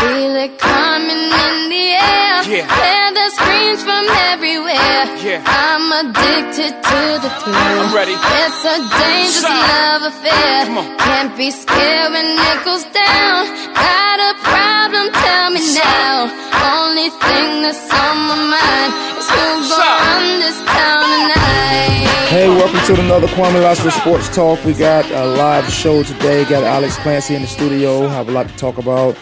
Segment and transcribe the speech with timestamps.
[0.00, 2.36] Feel it coming in the air.
[2.46, 2.68] Yeah.
[2.68, 5.02] Hear the screams from everywhere.
[5.24, 5.40] Yeah.
[5.46, 7.56] I'm addicted to the thrill.
[7.56, 8.12] I'm ready.
[8.12, 9.56] It's a dangerous Shout.
[9.56, 10.66] love affair.
[10.68, 10.96] Come.
[10.98, 13.40] Can't be scared when it goes down.
[13.72, 15.04] Got a problem?
[15.16, 16.28] Tell me now.
[16.76, 19.80] Only thing that's on my mind is who's Shout.
[19.80, 22.04] gonna run this town tonight.
[22.28, 24.62] Hey, welcome to another Kwamie Lassiter Sports Talk.
[24.64, 26.44] We got a live show today.
[26.44, 28.06] Got Alex Clancy in the studio.
[28.08, 29.16] Have a lot to talk about.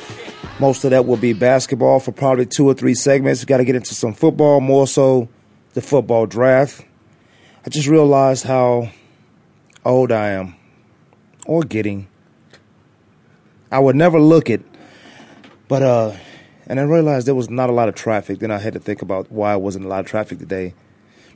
[0.61, 3.43] Most of that will be basketball for probably two or three segments.
[3.43, 5.29] We got to get into some football, more so
[5.75, 6.85] the football draft.
[7.67, 8.91] I just realized how
[9.85, 10.55] old I am,
[11.47, 12.07] or getting.
[13.73, 14.63] I would never look it,
[15.67, 16.13] but uh,
[16.67, 18.39] and I realized there was not a lot of traffic.
[18.39, 20.75] Then I had to think about why wasn't a lot of traffic today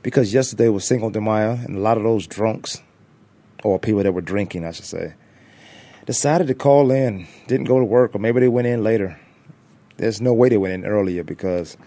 [0.01, 2.81] because yesterday was Cinco de Mayo, and a lot of those drunks,
[3.63, 5.13] or people that were drinking, I should say,
[6.05, 9.19] decided to call in, didn't go to work, or maybe they went in later.
[9.97, 11.77] There's no way they went in earlier because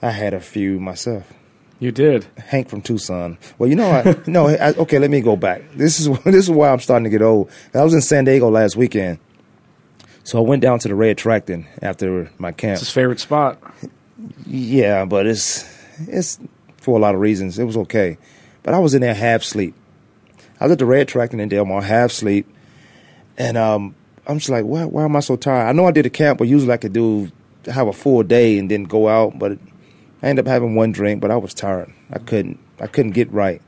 [0.00, 1.32] I had a few myself.
[1.80, 2.26] You did.
[2.38, 3.38] Hank from Tucson.
[3.58, 4.98] Well, you know, I, no, I, okay.
[4.98, 5.62] Let me go back.
[5.74, 7.50] This is this is why I'm starting to get old.
[7.72, 9.18] I was in San Diego last weekend,
[10.24, 12.72] so I went down to the Red Tractor after my camp.
[12.72, 13.60] It's his favorite spot.
[14.44, 15.64] Yeah, but it's
[16.00, 16.40] it's
[16.78, 17.58] for a lot of reasons.
[17.58, 18.18] It was okay,
[18.64, 19.74] but I was in there half sleep.
[20.60, 22.52] I was at the Red Tractor in Del Mar, half sleep,
[23.38, 23.94] and um,
[24.26, 25.68] I'm just like, why, why am I so tired?
[25.68, 27.30] I know I did a camp, but usually I could do
[27.64, 29.52] have a full day and then go out, but
[30.22, 31.22] I ended up having one drink.
[31.22, 31.90] But I was tired.
[32.12, 33.62] I couldn't I couldn't get right.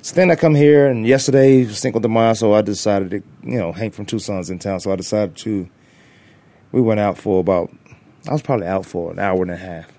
[0.00, 3.22] So then I come here, and yesterday was Cinco de Mayo, so I decided to,
[3.48, 5.68] you know, Hank from Tucson's in town, so I decided to.
[6.72, 7.70] We went out for about,
[8.26, 9.92] I was probably out for an hour and a half,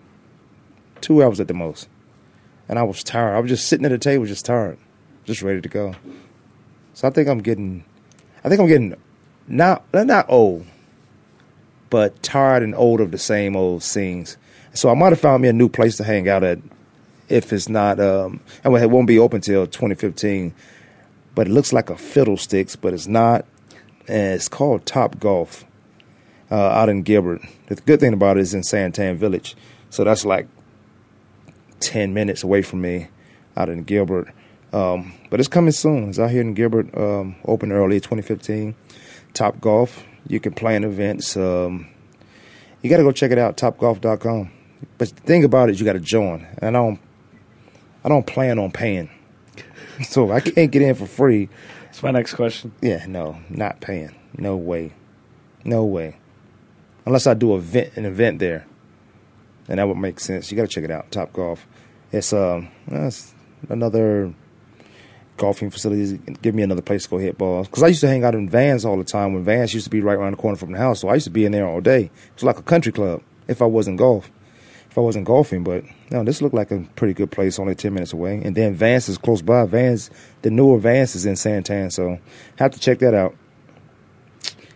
[1.01, 1.87] two hours at the most,
[2.67, 3.35] and I was tired.
[3.35, 4.77] I was just sitting at the table, just tired,
[5.23, 5.93] just ready to go.
[6.95, 7.85] So I think I'm getting,
[8.43, 8.95] I think I'm getting,
[9.47, 10.65] not not old,
[11.89, 14.37] but tired and old of the same old scenes.
[14.73, 16.59] So I might have found me a new place to hang out at,
[17.29, 20.53] if it's not, um, and it won't be open till 2015.
[21.35, 23.45] But it looks like a fiddlesticks, but it's not.
[24.07, 25.65] And it's called Top Golf
[26.51, 27.41] uh, out in Gilbert.
[27.67, 29.55] The good thing about it is in Santan Village,
[29.89, 30.47] so that's like
[31.79, 33.07] ten minutes away from me,
[33.55, 34.33] out in Gilbert.
[34.73, 36.09] Um, but it's coming soon.
[36.09, 36.95] It's out here in Gilbert.
[36.97, 38.75] Um, open early, 2015.
[39.33, 40.03] Top Golf.
[40.27, 41.37] You can plan events.
[41.37, 41.87] Um,
[42.81, 43.55] you got to go check it out.
[43.55, 44.51] TopGolf.com.
[44.97, 46.47] But the thing about it, you got to join.
[46.57, 46.99] And I don't.
[48.05, 49.09] I don't plan on paying,
[50.03, 51.47] so I can't get in for free.
[51.85, 52.73] That's my next question.
[52.81, 54.13] Yeah, no, not paying.
[54.37, 54.91] No way.
[55.63, 56.17] No way.
[57.05, 58.65] Unless I do a event, an event there.
[59.69, 60.51] And that would make sense.
[60.51, 61.11] You got to check it out.
[61.11, 61.65] Top Golf.
[62.11, 63.33] It's um it's
[63.69, 64.33] another
[65.37, 66.17] golfing facility.
[66.41, 67.67] Give me another place to go hit balls.
[67.67, 69.89] Because I used to hang out in Vans all the time when Vans used to
[69.89, 70.99] be right around the corner from the house.
[70.99, 72.11] So I used to be in there all day.
[72.33, 74.29] It's like a country club if I wasn't golf.
[74.89, 77.95] If I wasn't golfing, but no, this looked like a pretty good place, only ten
[77.95, 78.39] minutes away.
[78.43, 79.65] And then Vance is close by.
[79.65, 80.11] Vance,
[80.43, 82.19] the newer Vance is in Santan, so
[82.57, 83.35] have to check that out.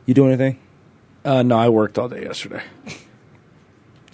[0.07, 0.57] You do anything?
[1.23, 2.63] Uh, no, I worked all day yesterday.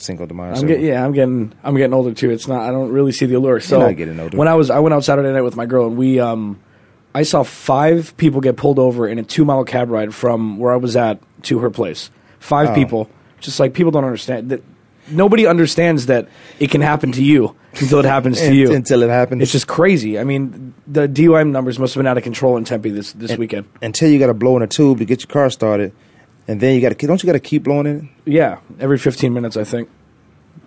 [0.04, 0.54] Cinco de Mayo.
[0.54, 2.30] I'm get, yeah, I'm getting I'm getting older too.
[2.30, 3.60] It's not I don't really see the allure.
[3.60, 4.38] So not getting older.
[4.38, 6.60] when I was I went out Saturday night with my girl and we um
[7.16, 10.74] I saw five people get pulled over in a two mile cab ride from where
[10.74, 12.10] I was at to her place.
[12.40, 12.76] Five Oh.
[12.76, 13.10] people.
[13.40, 14.62] Just like people don't understand that
[15.10, 16.28] nobody understands that
[16.60, 18.74] it can happen to you until it happens to you.
[18.74, 19.42] until it happens.
[19.42, 20.18] It's just crazy.
[20.18, 23.38] I mean, the DUI numbers must have been out of control in Tempe this this
[23.38, 23.66] weekend.
[23.82, 25.92] until you got to blow in a tube to get your car started,
[26.48, 28.32] and then you got to don't you got to keep blowing in it?
[28.32, 29.90] Yeah, every 15 minutes, I think.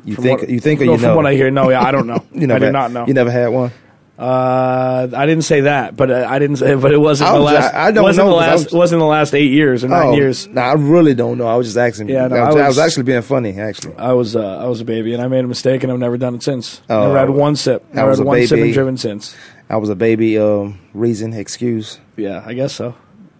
[0.05, 1.83] You From think what- you think or no, you from what I hear, no, yeah,
[1.83, 2.25] I don't know.
[2.33, 3.07] you never I do had- not know.
[3.07, 3.73] You never had one.
[4.19, 7.41] Uh, I didn't say that, but uh, I didn't say, but it wasn't I the
[7.41, 7.75] last.
[7.75, 8.65] I- I don't wasn't know, the I last.
[8.65, 10.47] was- wasn't the last eight years or nine oh, years.
[10.47, 11.47] Nah, I really don't know.
[11.47, 12.09] I was just asking.
[12.09, 13.61] Yeah, no, I, was, I I was actually being funny.
[13.61, 15.99] Actually, I was uh, I was a baby, and I made a mistake, and I've
[15.99, 16.81] never done it since.
[16.89, 17.85] Oh, never had one sip.
[17.93, 19.37] I Never was had a one sip and driven since.
[19.69, 20.39] I was a baby.
[20.39, 22.01] Um, reason, excuse.
[22.17, 22.95] Yeah, I guess so.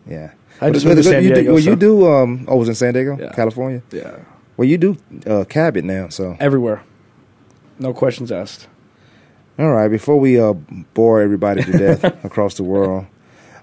[0.07, 0.33] Yeah.
[0.61, 2.07] I just moved to San you Diego, Do, well, so- you do.
[2.13, 3.33] Um, oh, was in San Diego, Yeah.
[3.33, 3.83] California.
[3.93, 4.17] Yeah,
[4.57, 6.83] Well, you do uh, Cabot now, so everywhere.
[7.79, 8.69] No questions asked.
[9.59, 9.89] all right.
[9.89, 10.55] Before we uh,
[10.95, 13.07] bore everybody to death across the world,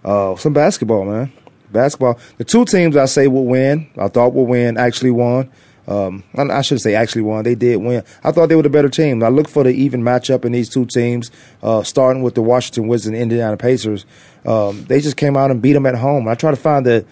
[0.05, 1.31] uh, some basketball, man.
[1.71, 2.19] basketball.
[2.37, 5.49] The two teams I say will win, I thought will win, actually won.
[5.85, 7.43] Um, I I should say actually won.
[7.43, 8.03] They did win.
[8.23, 9.21] I thought they were the better team.
[9.21, 11.29] I look for the even matchup in these two teams,
[11.61, 14.05] uh, starting with the Washington Wizards and Indiana Pacers.
[14.45, 16.27] Um, they just came out and beat them at home.
[16.27, 17.05] I try to find the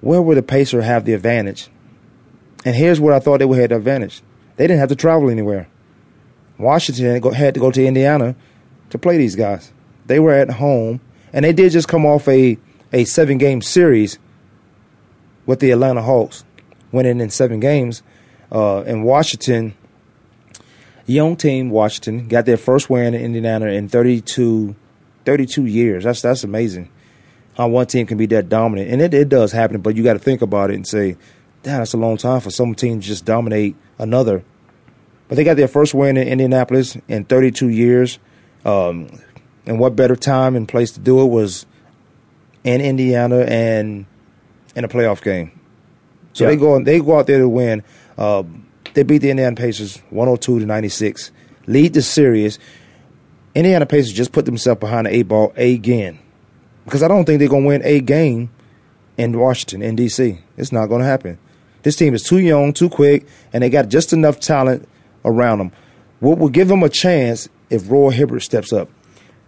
[0.00, 1.68] where would the Pacers have the advantage,
[2.64, 4.22] and here's where I thought they would have the advantage.
[4.56, 5.68] They didn't have to travel anywhere.
[6.58, 8.36] Washington had to go to Indiana
[8.90, 9.72] to play these guys.
[10.06, 11.00] They were at home,
[11.32, 12.58] and they did just come off a
[12.92, 14.18] a seven game series
[15.46, 16.44] with the Atlanta Hawks,
[16.92, 18.02] winning in seven games.
[18.52, 19.74] Uh, in Washington,
[21.06, 24.76] young team Washington got their first win in Indiana in 32,
[25.24, 26.04] 32 years.
[26.04, 26.90] That's that's amazing.
[27.56, 29.80] How one team can be that dominant, and it, it does happen.
[29.80, 31.16] But you got to think about it and say,
[31.62, 34.42] "Damn, that's a long time for some team to just dominate another."
[35.28, 38.18] But they got their first win in Indianapolis in 32 years.
[38.64, 39.08] Um,
[39.66, 41.64] and what better time and place to do it was
[42.64, 44.04] in Indiana and
[44.76, 45.58] in a playoff game.
[46.34, 46.50] So Yeah.
[46.50, 47.82] they go they go out there to win.
[48.18, 48.42] Uh,
[48.94, 51.30] they beat the Indiana Pacers 102 to 96.
[51.66, 52.58] Lead the series.
[53.54, 56.18] Indiana Pacers just put themselves behind the eight ball again.
[56.84, 58.50] Because I don't think they're gonna win a game
[59.16, 60.38] in Washington, in DC.
[60.56, 61.38] It's not gonna happen.
[61.82, 64.88] This team is too young, too quick, and they got just enough talent
[65.24, 65.72] around them.
[66.20, 68.88] What will give them a chance if Roy Hibbert steps up?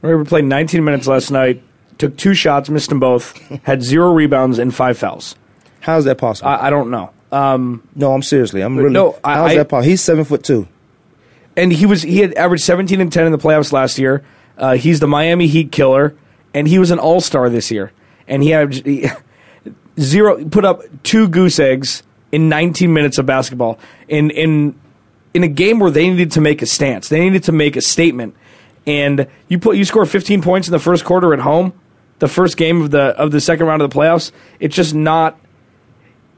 [0.03, 1.63] Remember, we played 19 minutes last night,
[1.99, 3.33] took two shots, missed them both,
[3.65, 5.35] had zero rebounds and five fouls.
[5.81, 6.51] How's that possible?
[6.51, 7.11] I, I don't know.
[7.33, 8.61] Um, no, I'm seriously.
[8.61, 8.91] I'm really.
[8.91, 9.89] No, I- how's that possible?
[9.89, 10.69] He's seven foot two.
[11.57, 14.25] And he was he had averaged 17 and 10 in the playoffs last year.
[14.59, 16.15] Uh, he's the Miami Heat killer,
[16.55, 17.93] and he was an All Star this year.
[18.29, 18.75] And he had
[20.01, 24.79] zero put up two goose eggs in 19 minutes of basketball in in
[25.35, 27.09] in a game where they needed to make a stance.
[27.09, 28.35] They needed to make a statement.
[28.87, 31.73] And you put you score 15 points in the first quarter at home,
[32.19, 34.33] the first game of the of the second round of the playoffs.
[34.61, 35.39] It's just not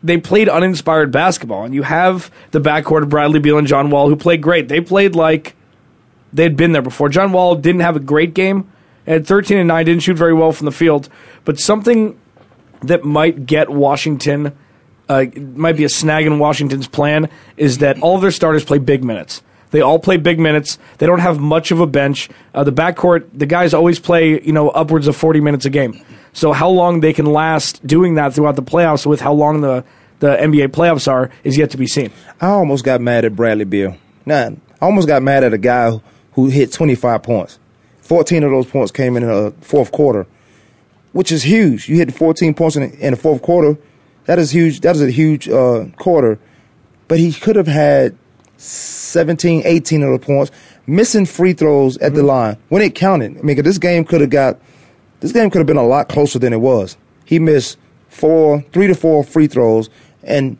[0.02, 4.08] they played uninspired basketball, and you have the backcourt of Bradley Beal and John Wall,
[4.08, 4.68] who played great.
[4.68, 5.56] They played like
[6.32, 7.08] they'd been there before.
[7.08, 8.70] John Wall didn't have a great game
[9.06, 11.08] at 13 and 9, didn't shoot very well from the field,
[11.44, 12.18] but something
[12.82, 14.56] that might get Washington,
[15.08, 18.78] uh, might be a snag in Washington's plan, is that all of their starters play
[18.78, 19.42] big minutes.
[19.70, 20.79] They all play big minutes.
[20.99, 22.29] They don't have much of a bench.
[22.55, 26.03] Uh, the backcourt, the guys always play, you know, upwards of 40 minutes a game.
[26.32, 29.85] So how long they can last doing that throughout the playoffs with how long the,
[30.20, 32.12] the NBA playoffs are is yet to be seen.
[32.41, 33.97] I almost got mad at Bradley Beal.
[34.25, 34.50] Nah,
[34.81, 36.00] I almost got mad at a guy
[36.32, 37.59] who hit 25 points.
[38.03, 40.26] 14 of those points came in the fourth quarter,
[41.12, 41.88] which is huge.
[41.88, 43.79] You hit 14 points in in the fourth quarter.
[44.25, 44.81] That is huge.
[44.81, 46.38] That is a huge uh, quarter.
[47.09, 48.17] But he could have had
[48.58, 50.50] 17, 18 of the points,
[50.87, 52.28] missing free throws at the mm-hmm.
[52.28, 53.38] line when it counted.
[53.38, 54.60] I mean, this game could have got,
[55.20, 56.96] this game could have been a lot closer than it was.
[57.25, 57.78] He missed
[58.08, 59.88] four, three to four free throws,
[60.22, 60.58] and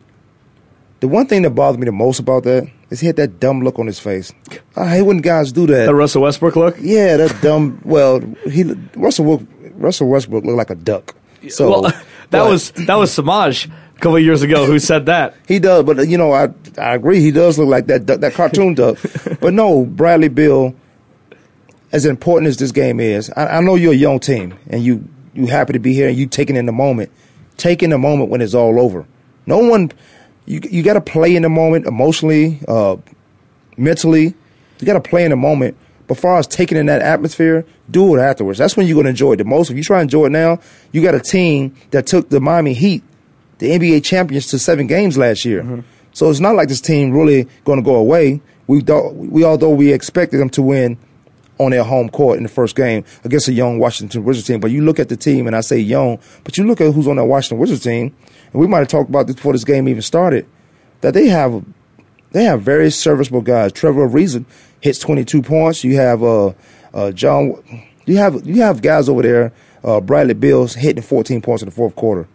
[0.99, 3.61] the one thing that bothered me the most about that is he had that dumb
[3.61, 4.33] look on his face.
[4.75, 5.85] I hate when guys do that.
[5.85, 6.75] The Russell Westbrook look?
[6.79, 7.81] yeah, that dumb.
[7.85, 8.63] Well, he
[8.95, 11.15] Russell Russell Westbrook looked like a duck.
[11.49, 13.67] So well, that but was that was Samaj
[13.99, 15.35] couple of years ago who said that.
[15.47, 15.83] he does.
[15.83, 17.19] But you know, I I agree.
[17.19, 18.97] He does look like that that cartoon duck.
[19.39, 20.75] But no, Bradley Beal.
[21.91, 25.07] As important as this game is, I, I know you're a young team and you
[25.33, 27.09] you happy to be here and you taking in the moment,
[27.57, 29.07] taking the moment when it's all over.
[29.47, 29.91] No one,
[30.45, 32.97] you you got to play in the moment emotionally, uh,
[33.75, 34.35] mentally.
[34.79, 35.77] You got to play in the moment.
[36.07, 38.57] But far as taking in that atmosphere, do it afterwards.
[38.57, 39.69] That's when you're going to enjoy it the most.
[39.69, 40.59] If you try to enjoy it now,
[40.91, 43.03] you got a team that took the Miami Heat,
[43.59, 45.83] the NBA champions, to seven games last year.
[46.11, 48.41] So it's not like this team really going to go away.
[48.67, 50.97] We thought, we although we expected them to win
[51.59, 54.59] on their home court in the first game against a young Washington Wizards team.
[54.59, 57.07] But you look at the team, and I say young, but you look at who's
[57.07, 58.15] on that Washington Wizards team,
[58.51, 60.47] and we might have talked about this before this game even started,
[61.01, 61.63] that they have
[62.31, 63.71] they have very serviceable guys.
[63.71, 64.45] Trevor Ariza
[64.81, 65.83] hits 22 points.
[65.83, 66.53] You have uh,
[66.93, 67.61] uh, John.
[68.05, 69.53] You have you have guys over there.
[69.83, 72.27] Uh, Bradley Beal's hitting 14 points in the fourth quarter.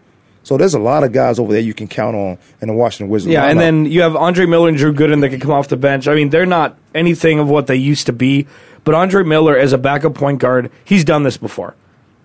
[0.44, 3.08] So there's a lot of guys over there you can count on in the Washington
[3.08, 3.32] Wizards.
[3.32, 5.76] Yeah, and then you have Andre Miller and Drew Gooden that can come off the
[5.78, 6.06] bench.
[6.06, 8.46] I mean, they're not anything of what they used to be,
[8.84, 11.74] but Andre Miller as a backup point guard, he's done this before.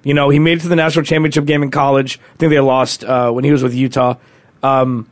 [0.04, 2.20] You know, he made it to the national championship game in college.
[2.34, 4.16] I think they lost uh, when he was with Utah.
[4.62, 5.10] Um,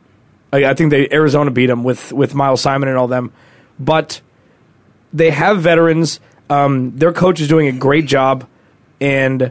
[0.52, 3.32] I, I think they Arizona beat him with with Miles Simon and all them,
[3.78, 4.20] but
[5.14, 6.20] they have veterans.
[6.50, 8.46] Um, their coach is doing a great job,
[9.00, 9.42] and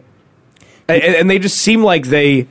[0.88, 2.48] and, and they just seem like they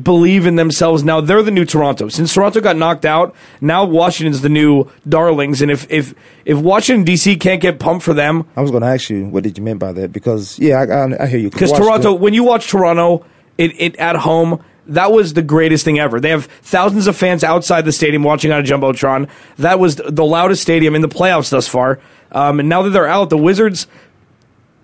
[0.00, 1.04] believe in themselves.
[1.04, 2.08] Now they're the new Toronto.
[2.08, 5.62] Since Toronto got knocked out, now Washington's the new darlings.
[5.62, 8.88] And if if if Washington DC can't get pumped for them, I was going to
[8.88, 11.50] ask you what did you mean by that because yeah, I, I, I hear you.
[11.50, 13.24] because Toronto, when you watch Toronto,
[13.58, 16.20] it, it at home, that was the greatest thing ever.
[16.20, 19.28] They have thousands of fans outside the stadium watching on a jumbotron.
[19.58, 22.00] That was the loudest stadium in the playoffs thus far.
[22.32, 23.86] Um, and now that they're out, the Wizards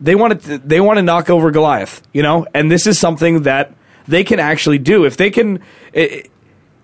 [0.01, 3.43] they want to they want to knock over Goliath, you know, and this is something
[3.43, 3.75] that
[4.09, 5.61] they can actually do if they can.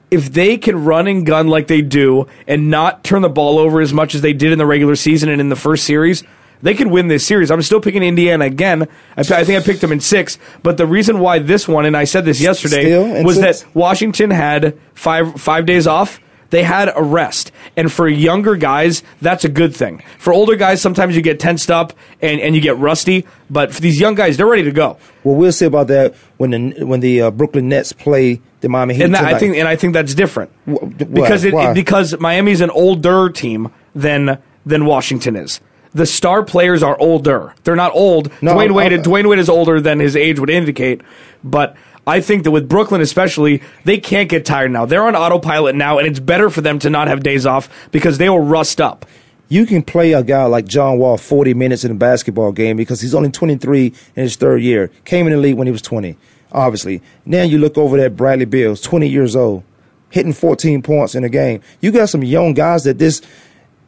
[0.08, 3.80] If they can run and gun like they do and not turn the ball over
[3.80, 6.22] as much as they did in the regular season and in the first series,
[6.62, 7.50] they could win this series.
[7.50, 8.82] I'm still picking Indiana again.
[9.16, 10.38] I, I think I picked them in six.
[10.62, 13.62] But the reason why this one, and I said this yesterday, was six?
[13.62, 16.20] that Washington had five five days off.
[16.50, 17.52] They had a rest.
[17.76, 20.02] And for younger guys, that's a good thing.
[20.18, 23.26] For older guys, sometimes you get tensed up and, and you get rusty.
[23.50, 24.98] But for these young guys, they're ready to go.
[25.24, 28.94] Well, we'll see about that when the when the uh, Brooklyn Nets play the Miami
[28.94, 29.04] Heat.
[29.04, 32.70] And that, I think and I think that's different because it, it, because Miami's an
[32.70, 35.60] older team than than Washington is
[35.96, 37.54] the star players are older.
[37.64, 38.30] They're not old.
[38.42, 41.00] No, Dwyane Wade, i Dwyane Wade is older than his age would indicate,
[41.42, 41.74] but
[42.06, 44.86] I think that with Brooklyn especially, they can't get tired now.
[44.86, 48.18] They're on autopilot now, and it's better for them to not have days off because
[48.18, 49.04] they will rust up.
[49.48, 53.00] You can play a guy like John Wall 40 minutes in a basketball game because
[53.00, 54.90] he's only 23 in his third year.
[55.04, 56.16] Came in the league when he was 20,
[56.52, 57.02] obviously.
[57.24, 59.62] Now you look over at Bradley Beal, 20 years old,
[60.10, 61.60] hitting 14 points in a game.
[61.80, 63.22] You got some young guys that this–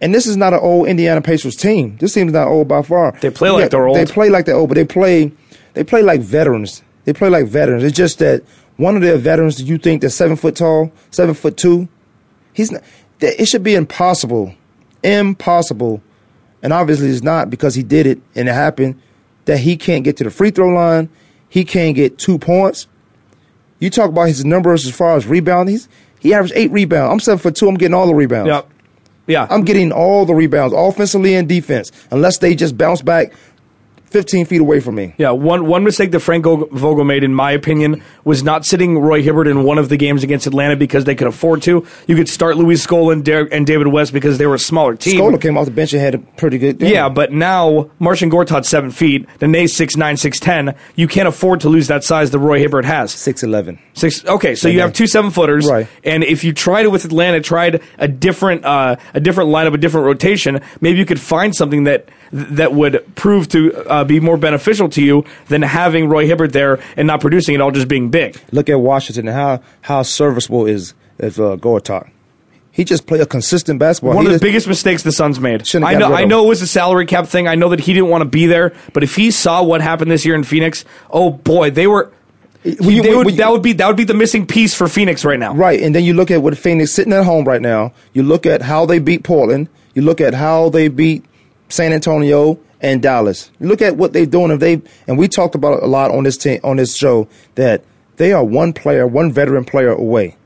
[0.00, 1.96] and this is not an old Indiana Pacers team.
[1.98, 3.12] This team is not old by far.
[3.20, 3.96] They play like they're old.
[3.96, 5.32] They play like they're old, but they play
[5.75, 6.82] they play like veterans.
[7.09, 7.85] They play like veterans.
[7.85, 8.43] It's just that
[8.77, 11.88] one of their veterans do you think they're seven foot tall, seven foot two.
[12.53, 12.83] He's not,
[13.19, 14.55] it should be impossible,
[15.03, 16.03] impossible,
[16.62, 19.00] and obviously it's not because he did it and it happened
[19.47, 21.09] that he can't get to the free throw line.
[21.49, 22.87] He can't get two points.
[23.79, 25.79] You talk about his numbers as far as rebounding.
[26.21, 27.11] he averaged eight rebounds.
[27.11, 27.69] I'm seven foot two.
[27.71, 28.49] I'm getting all the rebounds.
[28.50, 28.69] Yep.
[29.29, 29.47] Yeah.
[29.49, 33.33] I'm getting all the rebounds, offensively and defense, unless they just bounce back
[34.11, 35.15] 15 feet away from me.
[35.19, 39.23] Yeah, one one mistake that Frank Vogel made, in my opinion, was not sitting Roy
[39.23, 41.87] Hibbert in one of the games against Atlanta because they could afford to.
[42.07, 45.21] You could start Luis Scola and, and David West because they were a smaller team.
[45.21, 46.93] Scola came off the bench and had a pretty good game.
[46.93, 50.75] Yeah, but now Marcin Gortat's seven feet, Nene's six nine, six ten.
[50.97, 53.12] You can't afford to lose that size that Roy Hibbert has.
[53.12, 53.79] Six eleven.
[53.93, 54.25] Six.
[54.25, 55.87] Okay, so you have two seven footers, right?
[56.05, 59.79] And if you tried it with Atlanta, tried a different uh, a different lineup, a
[59.79, 64.37] different rotation, maybe you could find something that that would prove to uh, be more
[64.37, 68.11] beneficial to you than having Roy Hibbert there and not producing it all just being
[68.11, 68.40] big.
[68.52, 72.11] Look at Washington how how serviceable is is uh, Gortat.
[72.78, 74.14] He just played a consistent basketball.
[74.14, 75.75] One he of the biggest mistakes the Suns made.
[75.75, 76.14] I know.
[76.14, 77.49] I know it was a salary cap thing.
[77.49, 78.73] I know that he didn't want to be there.
[78.93, 82.12] But if he saw what happened this year in Phoenix, oh boy, they were.
[82.62, 85.40] You, would, you, that would be that would be the missing piece for Phoenix right
[85.40, 85.55] now.
[85.55, 87.95] Right, and then you look at what Phoenix sitting at home right now.
[88.12, 89.69] You look at how they beat Portland.
[89.95, 91.25] You look at how they beat
[91.69, 93.50] San Antonio and Dallas.
[93.61, 94.50] Look at what they're doing.
[94.50, 97.85] If they and we talked about a lot on this team, on this show that
[98.16, 100.37] they are one player, one veteran player away.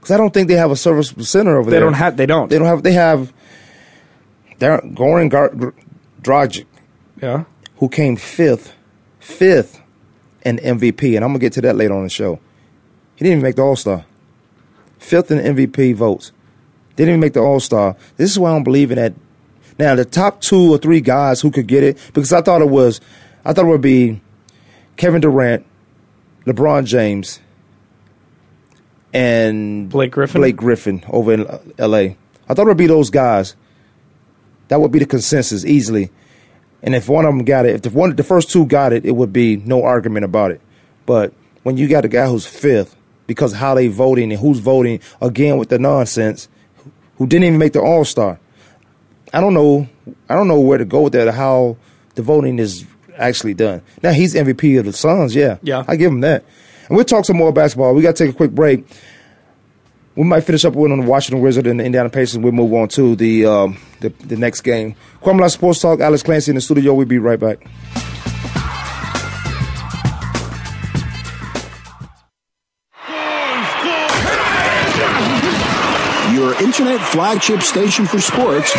[0.00, 1.80] Because I don't think they have a service center over they there.
[1.80, 2.16] They don't have.
[2.16, 2.48] They don't.
[2.48, 2.82] They don't have.
[2.82, 3.32] They have.
[4.58, 5.74] They're Goran Gar-
[6.22, 6.66] Dragic.
[7.20, 7.44] Yeah.
[7.76, 8.74] Who came fifth,
[9.20, 9.80] fifth,
[10.44, 12.40] in MVP, and I'm gonna get to that later on the show.
[13.14, 14.04] He didn't even make the All Star.
[14.98, 16.32] Fifth in MVP votes.
[16.96, 17.96] Didn't even make the All Star.
[18.16, 19.14] This is why I don't believe in that
[19.78, 22.68] now, the top two or three guys who could get it, because I thought it
[22.68, 23.00] was,
[23.44, 24.20] I thought it would be
[24.96, 25.64] Kevin Durant,
[26.46, 27.40] LeBron James,
[29.12, 30.40] and Blake Griffin.
[30.40, 32.16] Blake Griffin over in L.A.
[32.48, 33.56] I thought it would be those guys.
[34.68, 36.10] That would be the consensus easily.
[36.82, 39.04] And if one of them got it, if the one, the first two got it,
[39.04, 40.60] it would be no argument about it.
[41.06, 45.00] But when you got a guy who's fifth because how they voting and who's voting
[45.20, 46.48] again with the nonsense,
[47.18, 48.40] who didn't even make the All Star,
[49.32, 49.88] I don't know.
[50.28, 51.28] I don't know where to go with that.
[51.28, 51.76] Or how
[52.14, 52.84] the voting is
[53.16, 53.82] actually done.
[54.02, 55.34] Now he's MVP of the Suns.
[55.34, 56.44] Yeah, yeah, I give him that.
[56.88, 57.94] And we'll talk some more basketball.
[57.94, 58.84] We got to take a quick break.
[60.14, 62.38] We might finish up with on the Washington Wizards and the Indiana Pacers.
[62.38, 64.94] We'll move on to the um, the, the next game.
[65.22, 66.00] Kwamla Sports Talk.
[66.00, 66.92] Alex Clancy in the studio.
[66.92, 67.66] We'll be right back.
[77.02, 78.72] Flagship station for sports.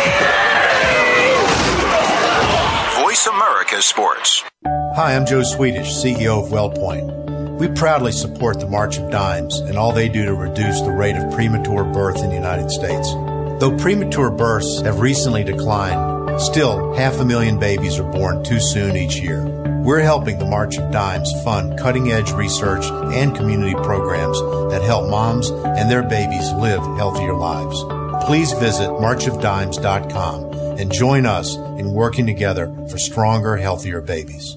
[2.96, 4.42] Voice America Sports.
[4.66, 7.58] Hi, I'm Joe Swedish, CEO of WellPoint.
[7.58, 11.16] We proudly support the March of Dimes and all they do to reduce the rate
[11.16, 13.12] of premature birth in the United States.
[13.60, 18.96] Though premature births have recently declined, still half a million babies are born too soon
[18.96, 19.44] each year.
[19.84, 24.40] We're helping the March of Dimes fund cutting edge research and community programs
[24.72, 28.03] that help moms and their babies live healthier lives.
[28.26, 34.56] Please visit marchofdimes.com and join us in working together for stronger, healthier babies.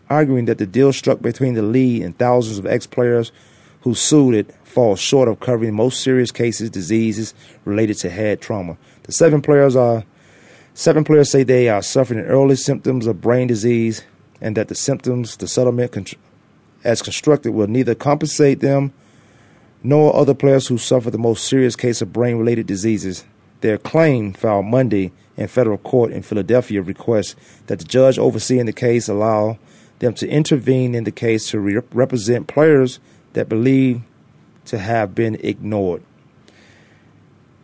[0.10, 3.32] arguing that the deal struck between the league and thousands of ex-players
[3.82, 7.34] who sued it falls short of covering most serious cases, diseases
[7.65, 8.78] related to head trauma.
[9.04, 10.04] The seven players are
[10.74, 14.04] seven players say they are suffering early symptoms of brain disease,
[14.39, 16.15] and that the symptoms, the settlement, contr-
[16.84, 18.94] as constructed, will neither compensate them
[19.84, 23.26] nor other players who suffer the most serious case of brain related diseases.
[23.62, 27.36] Their claim, filed Monday in federal court in Philadelphia, requests
[27.67, 29.58] that the judge overseeing the case allow
[30.00, 33.00] them to intervene in the case to re- represent players
[33.34, 34.02] that believe
[34.65, 36.04] to have been ignored.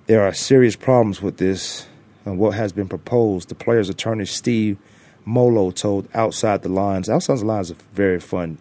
[0.05, 1.87] There are serious problems with this
[2.25, 3.49] and what has been proposed.
[3.49, 4.77] The player's attorney, Steve
[5.25, 7.09] Molo, told Outside the Lines.
[7.09, 8.59] Outside the Lines is a very fun,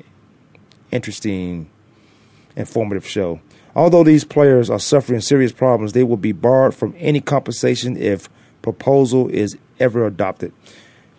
[0.91, 1.69] interesting,
[2.57, 3.41] informative show.
[3.77, 8.31] Although these players are suffering serious problems, they will be barred from any compensation if
[8.63, 10.53] proposal is ever adopted.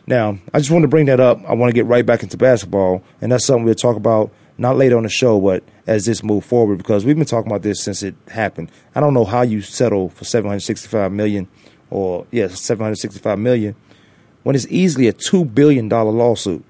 [0.07, 1.39] Now, I just want to bring that up.
[1.47, 4.75] I want to get right back into basketball, and that's something we'll talk about not
[4.75, 7.83] later on the show, but as this move forward because we've been talking about this
[7.83, 8.71] since it happened.
[8.95, 11.47] I don't know how you settle for 765 million
[11.91, 13.75] or yes, 765 million
[14.41, 16.63] when it's easily a 2 billion dollar lawsuit.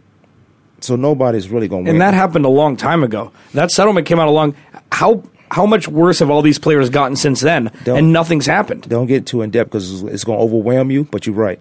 [0.82, 1.95] So nobody's really going to win.
[1.95, 3.32] And that happened a long time ago.
[3.54, 4.54] That settlement came out a long.
[4.91, 7.71] How how much worse have all these players gotten since then?
[7.83, 8.88] Don't- and nothing's happened.
[8.89, 11.05] don't get too in depth because it's, it's going to overwhelm you.
[11.05, 11.60] But you're right.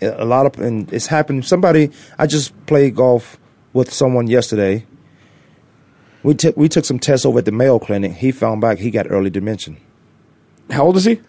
[0.00, 1.44] A lot of and it's happened.
[1.44, 3.38] Somebody I just played golf
[3.72, 4.84] with someone yesterday.
[6.24, 8.12] We took we took some tests over at the Mayo Clinic.
[8.14, 9.76] He found back he got early dementia.
[10.70, 11.20] How old is he?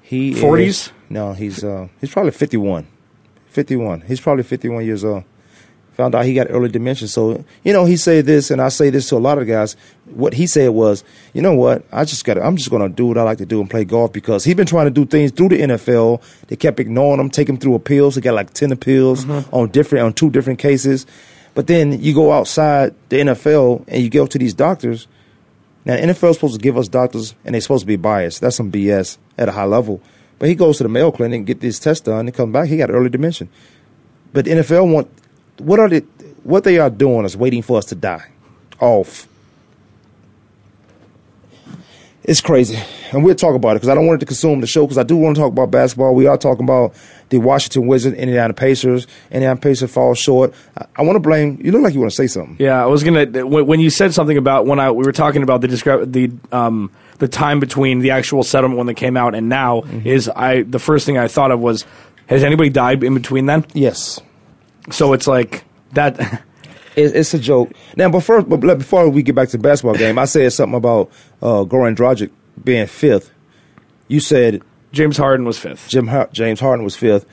[0.00, 0.90] He 40s?
[1.08, 2.86] no, he's uh he's probably 51.
[3.46, 4.02] 51.
[4.02, 5.24] He's probably 51 years old.
[5.94, 7.08] Found out he got early dementia.
[7.08, 9.76] So, you know, he said this and I say this to a lot of guys.
[10.06, 11.84] What he said was, you know what?
[11.92, 12.38] I just got.
[12.38, 14.54] I'm just going to do what I like to do and play golf because he's
[14.54, 16.22] been trying to do things through the NFL.
[16.48, 18.16] They kept ignoring him, taking him through appeals.
[18.16, 19.54] He got like 10 appeals mm-hmm.
[19.54, 21.06] on different on two different cases.
[21.54, 25.06] But then you go outside the NFL and you go to these doctors
[25.84, 28.40] now, the NFL is supposed to give us doctors, and they're supposed to be biased.
[28.40, 30.00] That's some BS at a high level.
[30.38, 32.68] But he goes to the Mayo Clinic and get this test done, and comes back,
[32.68, 33.48] he got early dementia.
[34.32, 35.08] But the NFL want
[35.58, 36.00] what are they?
[36.42, 38.24] What they are doing is waiting for us to die
[38.80, 39.26] off.
[42.22, 42.78] It's crazy,
[43.12, 44.84] and we'll talk about it because I don't want it to consume the show.
[44.86, 46.14] Because I do want to talk about basketball.
[46.14, 46.94] We are talking about
[47.28, 49.06] the Washington Wizards, Indiana Pacers.
[49.30, 50.54] Indiana Pacers fall short.
[50.78, 51.60] I, I want to blame.
[51.62, 52.56] You look like you want to say something.
[52.58, 55.42] Yeah, I was gonna when when you said something about when I we were talking
[55.42, 59.34] about the descri- the um the time between the actual settlement when they came out
[59.34, 60.08] and now Mm-hmm.
[60.08, 61.84] is I the first thing I thought of was
[62.26, 63.66] has anybody died in between then?
[63.74, 64.18] Yes,
[64.90, 66.42] So it's like that.
[66.96, 67.72] it's a joke.
[67.96, 71.10] Now, but before we get back to the basketball game, I said something about
[71.42, 72.30] uh, Goran Dragic
[72.62, 73.30] being fifth.
[74.08, 75.88] You said James Harden was fifth.
[75.88, 77.26] Jim Har- James Harden was fifth,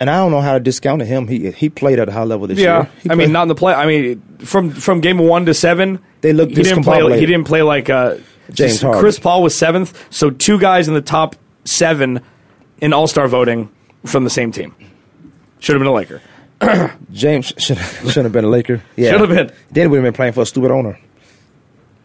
[0.00, 1.28] and I don't know how to discount him.
[1.28, 2.90] He he played at a high level this Yeah, year.
[3.02, 3.74] He I mean not in the play.
[3.74, 7.20] I mean from from game one to seven, They looked he didn't play.
[7.20, 8.16] He didn't play like uh,
[8.50, 9.00] James Harden.
[9.00, 12.20] Chris Paul was seventh, so two guys in the top seven
[12.78, 13.70] in All Star voting
[14.04, 14.74] from the same team.
[15.64, 16.20] Should have been a Laker.
[17.12, 18.82] James should should have been a Laker.
[18.96, 19.52] Yeah, Should have been.
[19.70, 20.98] Then we'd have been playing for a stupid owner.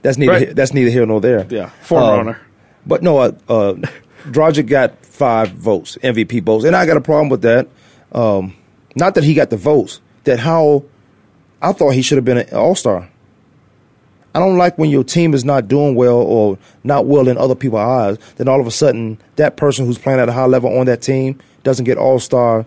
[0.01, 0.55] That's neither Right.
[0.55, 1.45] that's neither here nor there.
[1.49, 2.41] Yeah, former Um, owner.
[2.85, 3.73] But no, uh, uh,
[4.27, 7.67] Dragic got five votes, MVP votes, and I got a problem with that.
[8.13, 8.55] Um,
[8.95, 10.83] not that he got the votes, that how
[11.61, 13.09] I thought he should have been an All Star.
[14.33, 17.55] I don't like when your team is not doing well or not well in other
[17.55, 18.17] people's eyes.
[18.37, 21.01] Then all of a sudden, that person who's playing at a high level on that
[21.01, 22.65] team doesn't get All Star.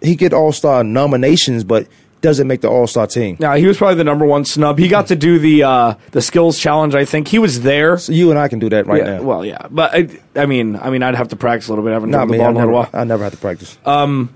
[0.00, 1.88] He get All Star nominations, but
[2.20, 3.36] doesn't make the All Star team.
[3.38, 4.78] Yeah, he was probably the number one snub.
[4.78, 6.94] He got to do the uh, the skills challenge.
[6.94, 7.98] I think he was there.
[7.98, 9.22] So you and I can do that right yeah, now.
[9.22, 11.90] Well, yeah, but I, I mean, I mean, I'd have to practice a little bit.
[11.90, 12.90] I haven't not done the ball I in a never, while.
[12.92, 13.78] I never had to practice.
[13.84, 14.34] Um,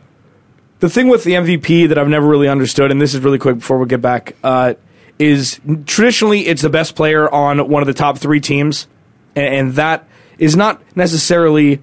[0.81, 3.59] the thing with the MVP that I've never really understood, and this is really quick
[3.59, 4.75] before we get back, uh,
[5.19, 8.89] is traditionally it's the best player on one of the top three teams,
[9.35, 11.83] and, and that is not necessarily.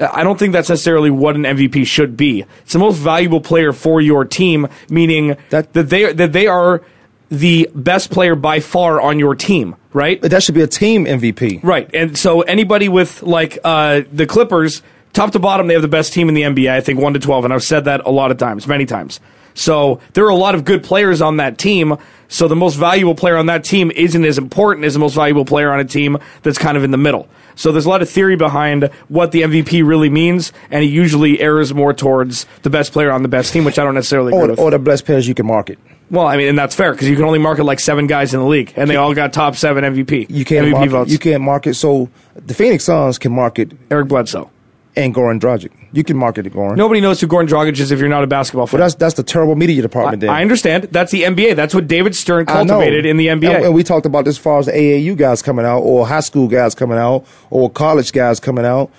[0.00, 2.44] I don't think that's necessarily what an MVP should be.
[2.62, 6.82] It's the most valuable player for your team, meaning That- that, they that they are
[7.30, 10.20] the best player by far on your team, right?
[10.20, 11.60] But that should be a team MVP.
[11.62, 11.88] Right.
[11.94, 14.82] And so anybody with like uh, the Clippers,
[15.12, 17.20] top to bottom, they have the best team in the NBA, I think 1 to
[17.20, 17.44] 12.
[17.44, 19.20] And I've said that a lot of times, many times.
[19.54, 21.96] So there are a lot of good players on that team.
[22.28, 25.44] So the most valuable player on that team isn't as important as the most valuable
[25.44, 27.28] player on a team that's kind of in the middle.
[27.56, 31.40] So there's a lot of theory behind what the MVP really means, and it usually
[31.40, 34.44] errs more towards the best player on the best team, which I don't necessarily agree
[34.44, 34.58] Or, with.
[34.60, 35.78] or the best players you can market.
[36.10, 38.40] well, I mean, and that's fair because you can only market like seven guys in
[38.40, 40.26] the league, and they all got top seven MVP.
[40.30, 40.90] You can't MVP market.
[40.90, 41.12] votes.
[41.12, 41.74] You can't market.
[41.74, 44.50] So the Phoenix Suns can market Eric Bledsoe.
[44.96, 45.70] And Goran Dragic.
[45.92, 46.76] You can market it, Goran.
[46.76, 48.80] Nobody knows who Goran Dragic is if you're not a basketball but fan.
[48.80, 50.20] that's that's the terrible media department.
[50.20, 50.84] then I understand.
[50.84, 51.56] That's the NBA.
[51.56, 53.54] That's what David Stern cultivated in the NBA.
[53.54, 56.06] And, and we talked about this as far as the AAU guys coming out, or
[56.06, 58.90] high school guys coming out, or college guys coming out.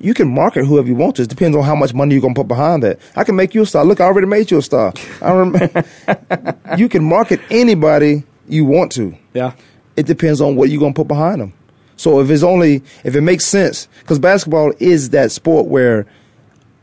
[0.00, 1.22] You can market whoever you want to.
[1.22, 3.00] It depends on how much money you're gonna put behind that.
[3.16, 3.84] I can make you a star.
[3.84, 4.92] Look, I already made you a star.
[5.20, 5.84] I rem-
[6.78, 9.16] you can market anybody you want to.
[9.34, 9.52] yeah.
[9.96, 11.52] It depends on what you're gonna put behind them.
[11.98, 16.06] So if it's only if it makes sense, because basketball is that sport where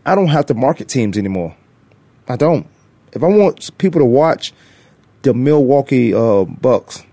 [0.06, 1.56] I don't have to market teams anymore.
[2.28, 2.68] I don't.
[3.14, 4.54] If I want people to watch
[5.24, 7.04] the Milwaukee uh, Bucks,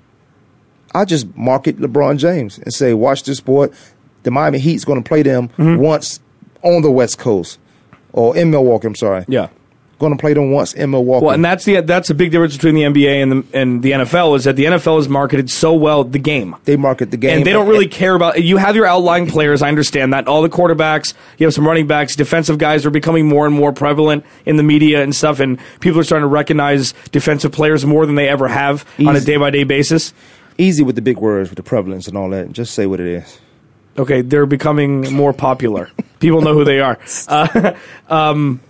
[0.95, 3.73] I just market LeBron James and say, watch this sport.
[4.25, 5.77] The Miami Heat's going to play them Mm-hmm.
[5.81, 6.21] once
[6.63, 7.59] on the West Coast
[8.13, 8.89] or in Milwaukee.
[8.89, 9.25] I'm sorry.
[9.29, 9.49] Yeah.
[10.03, 11.27] Going to play them once in Milwaukee.
[11.27, 13.93] Well, and that's the that's a big difference between the NBA and the and the
[13.93, 16.57] NFL is that the NFL is marketed so well the game.
[16.65, 18.43] they market the game, And they don't really care about.
[18.43, 19.63] You have your outlying players.
[19.63, 20.27] I understand that.
[20.27, 23.73] All the quarterbacks, you have some running backs, defensive guys are becoming more and more
[23.73, 25.39] prevalent in the media and stuff.
[25.39, 29.21] And people are starting to recognize defensive players more than they ever have on a
[29.21, 30.13] day by day basis.
[30.59, 32.51] easy with the big words, with the prevalence and all that.
[32.51, 33.39] Just say what it is.
[33.97, 35.91] Okay, they're becoming more popular.
[36.19, 36.99] People know who they are.
[37.29, 37.75] Uh,
[38.09, 38.61] um,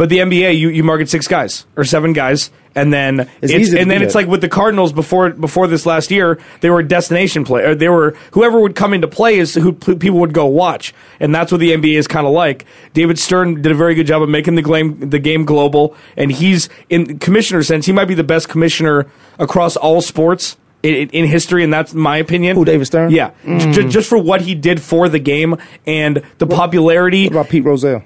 [0.00, 3.74] but the NBA, you, you market six guys or seven guys, and then It's it's,
[3.74, 6.88] and then it's like with the Cardinals before before this last year, they were a
[6.88, 7.64] destination play.
[7.64, 10.94] Or they were whoever would come into play is who p- people would go watch,
[11.20, 12.64] and that's what the NBA is kind of like.
[12.94, 16.32] David Stern did a very good job of making the game the game global, and
[16.32, 17.84] he's in commissioner sense.
[17.84, 19.06] He might be the best commissioner
[19.38, 20.56] across all sports.
[20.82, 22.56] In, in history, and that's my opinion.
[22.56, 23.10] Who, David Stern?
[23.10, 27.24] Yeah, J- just for what he did for the game and the popularity.
[27.24, 28.02] What about Pete Rozelle?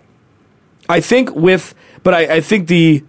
[0.88, 3.02] I think with, but I, I think the.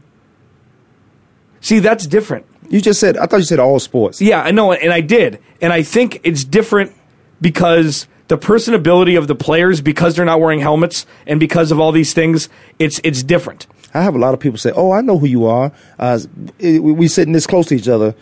[1.61, 2.47] See, that's different.
[2.69, 3.17] You just said.
[3.17, 4.19] I thought you said all sports.
[4.19, 6.93] Yeah, I know, and I did, and I think it's different
[7.39, 11.91] because the personability of the players, because they're not wearing helmets, and because of all
[11.91, 13.67] these things, it's it's different.
[13.93, 16.19] I have a lot of people say, "Oh, I know who you are." Uh,
[16.59, 18.15] we, we sitting this close to each other.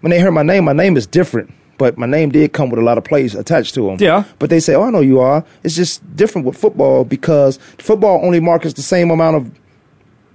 [0.00, 2.78] When they hear my name, my name is different, but my name did come with
[2.78, 3.96] a lot of plays attached to them.
[3.98, 4.24] Yeah.
[4.38, 8.20] But they say, "Oh, I know you are." It's just different with football because football
[8.24, 9.50] only markets the same amount of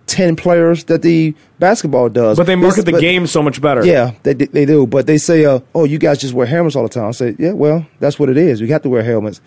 [0.07, 2.37] ten players that the basketball does.
[2.37, 3.85] But they market the But- game so much better.
[3.85, 4.85] Yeah, they they do.
[4.87, 7.35] But they say, uh, "Oh, you guys just wear helmets all the time." I say,
[7.39, 8.61] "Yeah, well, that's what it is.
[8.61, 9.41] We have to wear helmets.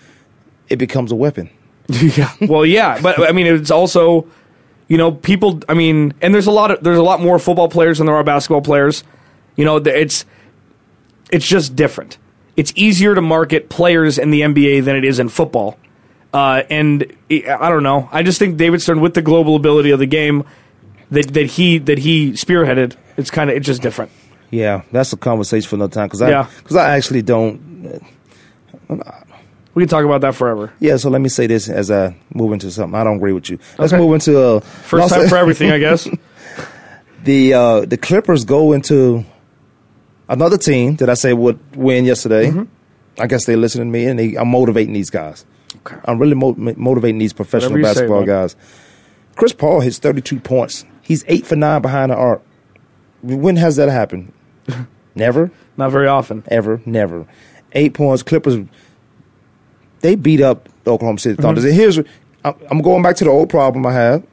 [0.68, 1.50] It becomes a weapon."
[1.88, 2.30] yeah.
[2.40, 4.26] Well, yeah, but I mean, it's also,
[4.88, 5.60] you know, people.
[5.68, 8.16] I mean, and there's a lot of there's a lot more football players than there
[8.16, 9.04] are basketball players.
[9.56, 10.24] You know, it's
[11.30, 12.18] it's just different.
[12.56, 15.76] It's easier to market players in the NBA than it is in football.
[16.32, 18.08] Uh, and I I don't know.
[18.12, 20.44] I just think David Stern, with the global ability of the game
[21.10, 24.10] that that he that he spearheaded, it's kind of it's just different.
[24.50, 26.46] Yeah, that's a conversation for another time because I Yeah.
[26.58, 28.02] because I actually don't.
[29.74, 30.72] We can talk about that forever.
[30.80, 32.98] Yeah, so let me say this as I move into something.
[32.98, 33.58] I don't agree with you.
[33.78, 34.02] Let's Okay.
[34.02, 36.08] move into uh, First time for everything, I guess.
[37.24, 39.24] the uh, the Clippers go into
[40.28, 42.48] another team that I say would win yesterday.
[42.50, 42.62] Mm-hmm.
[43.20, 45.44] I guess they're listening to me, and they, I'm motivating these guys.
[46.04, 48.56] I'm really mo- motivating these professional you say, basketball guys.
[49.36, 50.84] Chris Paul hits 32 points.
[51.02, 52.42] He's eight for nine behind the arc.
[53.22, 54.32] When has that happened?
[55.14, 56.44] Never, Not very often.
[56.48, 57.26] ever, never.
[57.72, 58.22] Eight points.
[58.22, 58.56] Clippers.
[60.00, 61.60] They beat up the Oklahoma City Thunder.
[61.62, 61.74] Mm-hmm.
[61.74, 61.98] Here's
[62.44, 64.26] I'm I'm going back to the old problem I had.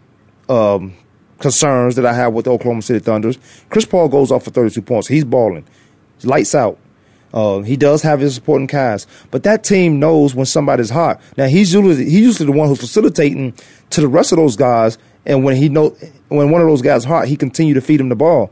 [0.49, 0.93] Um,
[1.39, 3.37] concerns that I have with the Oklahoma City Thunders.
[3.69, 5.07] Chris Paul goes off for 32 points.
[5.07, 5.65] He's balling.
[6.23, 6.77] Lights out.
[7.33, 11.19] Uh, he does have his supporting cast, but that team knows when somebody's hot.
[11.35, 13.53] Now he's usually he's usually the one who's facilitating
[13.89, 15.89] to the rest of those guys, and when he know
[16.29, 18.51] when one of those guys hot, he continue to feed him the ball.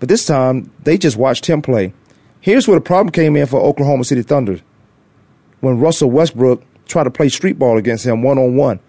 [0.00, 1.92] But this time they just watched him play.
[2.40, 4.58] Here's where the problem came in for Oklahoma City Thunder.
[5.60, 8.80] When Russell Westbrook tried to play street ball against him one on one,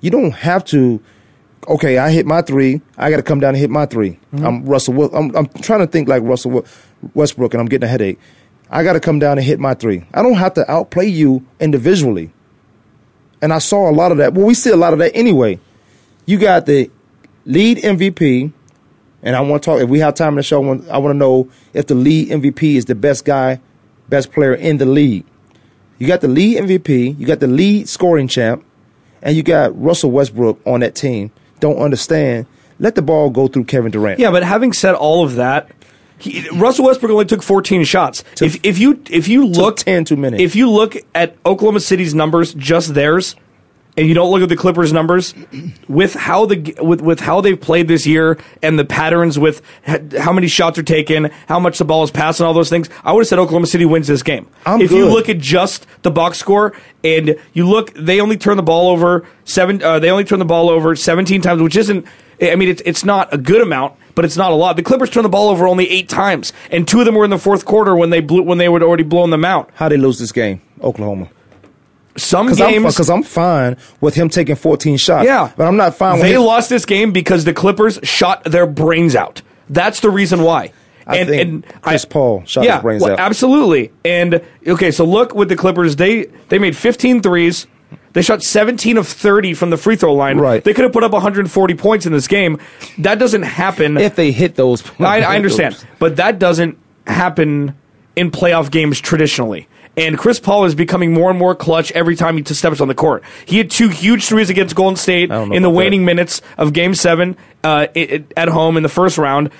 [0.00, 1.02] you don't have to.
[1.66, 2.80] Okay, I hit my three.
[2.96, 5.14] I got to come down and hit my 3 i I'm Russell.
[5.14, 6.64] I'm, I'm trying to think like Russell
[7.14, 8.18] Westbrook, and I'm getting a headache.
[8.70, 10.06] I got to come down and hit my three.
[10.14, 12.32] I don't have to outplay you individually.
[13.42, 14.34] And I saw a lot of that.
[14.34, 15.58] Well, we see a lot of that anyway.
[16.26, 16.90] You got the
[17.44, 18.52] lead MVP,
[19.22, 19.80] and I want to talk.
[19.80, 22.76] If we have time in the show, I want, to know if the lead MVP
[22.76, 23.60] is the best guy,
[24.08, 25.24] best player in the league.
[25.98, 28.64] You got the lead MVP, you got the lead scoring champ,
[29.20, 31.32] and you got Russell Westbrook on that team.
[31.58, 32.46] Don't understand.
[32.78, 34.18] Let the ball go through Kevin Durant.
[34.18, 35.70] Yeah, but having said all of that,
[36.20, 38.24] he, Russell Westbrook only took 14 shots.
[38.40, 40.42] if if you if you look 10 too many.
[40.42, 43.36] If you look at Oklahoma City's numbers, just theirs,
[43.96, 45.34] and you don't look at the Clippers' numbers,
[45.88, 49.62] with how the with with how they've played this year and the patterns with
[50.18, 52.88] how many shots are taken, how much the ball is passed, and all those things,
[53.04, 54.46] I would have said Oklahoma City wins this game.
[54.64, 58.56] I'm if you look at just the box score and you look, they only turn
[58.56, 59.82] the ball over seven.
[59.82, 62.06] Uh, they only turn the ball over 17 times, which isn't.
[62.42, 64.76] I mean, it's it's not a good amount, but it's not a lot.
[64.76, 67.30] The Clippers turned the ball over only eight times, and two of them were in
[67.30, 69.70] the fourth quarter when they blew when they would already blown them out.
[69.74, 71.28] How they lose this game, Oklahoma?
[72.16, 75.24] Some Because games, I'm, 'cause I'm fine with him taking 14 shots.
[75.24, 76.42] Yeah, but I'm not fine with They him.
[76.42, 79.42] lost this game because the Clippers shot their brains out.
[79.68, 80.72] That's the reason why.
[81.06, 83.20] I and, think and Chris Paul shot yeah, his brains well, out.
[83.20, 83.90] absolutely.
[84.04, 87.66] And okay, so look with the Clippers, they they made 15 threes.
[88.12, 90.38] They shot 17 of 30 from the free throw line.
[90.38, 90.62] Right.
[90.64, 92.58] They could have put up 140 points in this game.
[92.98, 93.96] That doesn't happen.
[93.98, 94.82] if they hit those.
[94.98, 97.74] I, I understand, but that doesn't happen
[98.16, 99.68] in playoff games traditionally.
[99.96, 102.94] And Chris Paul is becoming more and more clutch every time he steps on the
[102.94, 103.22] court.
[103.44, 105.84] He had two huge threes against Golden State I don't know in the about that.
[105.84, 109.50] waning minutes of Game Seven uh, i i- at home in the first round.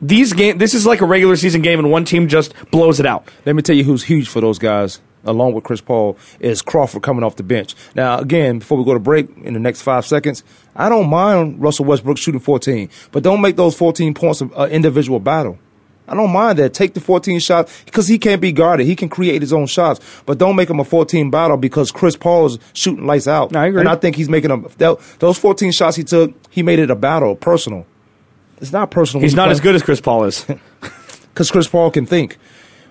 [0.00, 3.06] These game, this is like a regular season game, and one team just blows it
[3.06, 3.28] out.
[3.46, 7.02] Let me tell you who's huge for those guys, along with Chris Paul, is Crawford
[7.02, 7.74] coming off the bench.
[7.94, 10.42] Now, again, before we go to break in the next five seconds,
[10.74, 15.20] I don't mind Russell Westbrook shooting 14, but don't make those 14 points an individual
[15.20, 15.58] battle.
[16.08, 16.72] I don't mind that.
[16.72, 18.86] Take the 14 shots because he can't be guarded.
[18.86, 22.16] He can create his own shots, but don't make him a 14 battle because Chris
[22.16, 23.54] Paul is shooting lights out.
[23.56, 23.80] I agree.
[23.80, 24.68] And I think he's making them.
[25.18, 27.86] Those 14 shots he took, he made it a battle, personal.
[28.60, 29.22] It's not personal.
[29.22, 30.44] He's not as good as Chris Paul is.
[31.36, 32.38] because Chris Paul can think.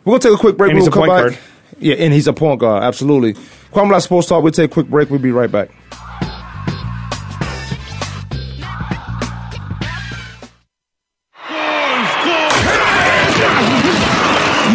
[0.04, 0.72] We're gonna take a quick break.
[0.72, 1.40] And he's we'll a come back.
[1.80, 2.84] Yeah, and he's a point guard.
[2.84, 3.34] Absolutely.
[3.72, 4.44] Kwamie La Sports Talk.
[4.44, 5.10] We'll take a quick break.
[5.10, 5.70] We'll be right back.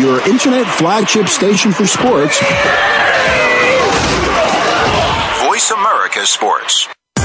[0.01, 2.41] Your internet flagship station for sports.
[5.45, 6.89] Voice America Sports.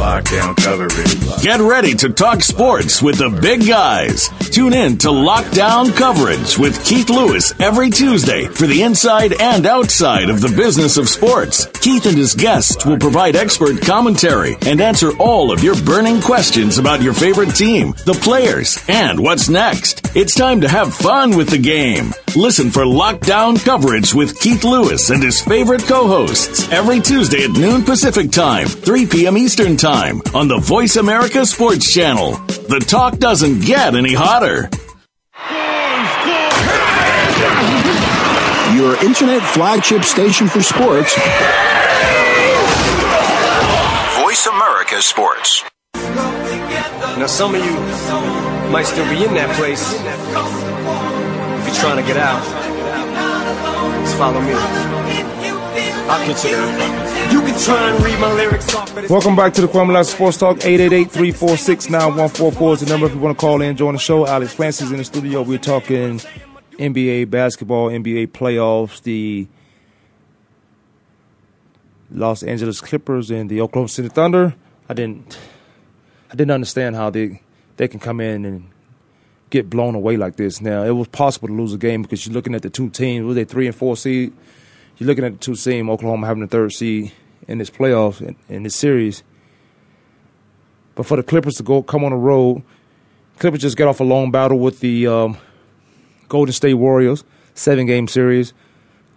[0.00, 1.42] Lockdown coverage.
[1.42, 4.30] Get ready to talk sports with the big guys.
[4.50, 10.30] Tune in to Lockdown Coverage with Keith Lewis every Tuesday for the inside and outside
[10.30, 11.66] of the business of sports.
[11.82, 16.78] Keith and his guests will provide expert commentary and answer all of your burning questions
[16.78, 20.16] about your favorite team, the players, and what's next.
[20.16, 22.12] It's time to have fun with the game.
[22.36, 27.82] Listen for Lockdown Coverage with Keith Lewis and his favorite co-hosts every Tuesday at noon
[27.82, 29.36] Pacific Time, 3 p.m.
[29.36, 32.32] Eastern Time on the Voice America Sports Channel.
[32.68, 34.70] The talk doesn't get any hotter.
[38.76, 41.14] Your internet flagship station for sports.
[44.22, 45.64] Voice America Sports.
[45.94, 47.72] Now, some of you
[48.70, 50.69] might still be in that place.
[51.70, 52.42] You're trying to get out,
[54.02, 54.52] just follow me.
[56.10, 57.32] I'll consider it.
[57.32, 60.56] You can try and read my lyrics off, Welcome back to the Kwamie Sports Talk.
[60.56, 64.26] 888-346-9144 is the number if you want to call in, join the show.
[64.26, 65.42] Alex Clancy's in the studio.
[65.42, 66.20] We're talking
[66.72, 69.46] NBA basketball, NBA playoffs, the
[72.10, 74.56] Los Angeles Clippers and the Oklahoma City Thunder.
[74.88, 75.38] I didn't
[76.32, 77.42] I didn't understand how they
[77.76, 78.70] they can come in and
[79.50, 80.60] get blown away like this.
[80.60, 83.24] Now it was possible to lose a game because you're looking at the two teams.
[83.24, 84.32] Was they three and four seed?
[84.96, 85.88] You're looking at the two teams.
[85.88, 87.12] Oklahoma having the third seed
[87.48, 89.22] in this playoff in, in this series.
[90.94, 92.62] But for the Clippers to go come on the road,
[93.38, 95.38] Clippers just got off a long battle with the um,
[96.28, 98.52] Golden State Warriors, seven game series.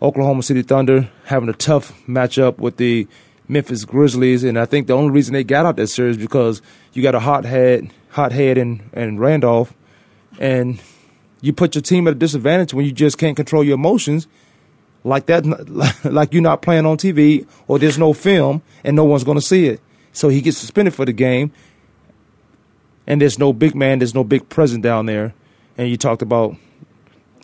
[0.01, 3.07] Oklahoma City Thunder having a tough matchup with the
[3.47, 6.61] Memphis Grizzlies, and I think the only reason they got out that series because
[6.93, 9.73] you got a hot head, hot head and in Randolph,
[10.39, 10.81] and
[11.41, 14.27] you put your team at a disadvantage when you just can't control your emotions,
[15.03, 15.45] like that,
[16.05, 19.45] like you're not playing on TV or there's no film and no one's going to
[19.45, 19.81] see it.
[20.13, 21.51] So he gets suspended for the game,
[23.07, 25.33] and there's no big man, there's no big present down there,
[25.77, 26.55] and you talked about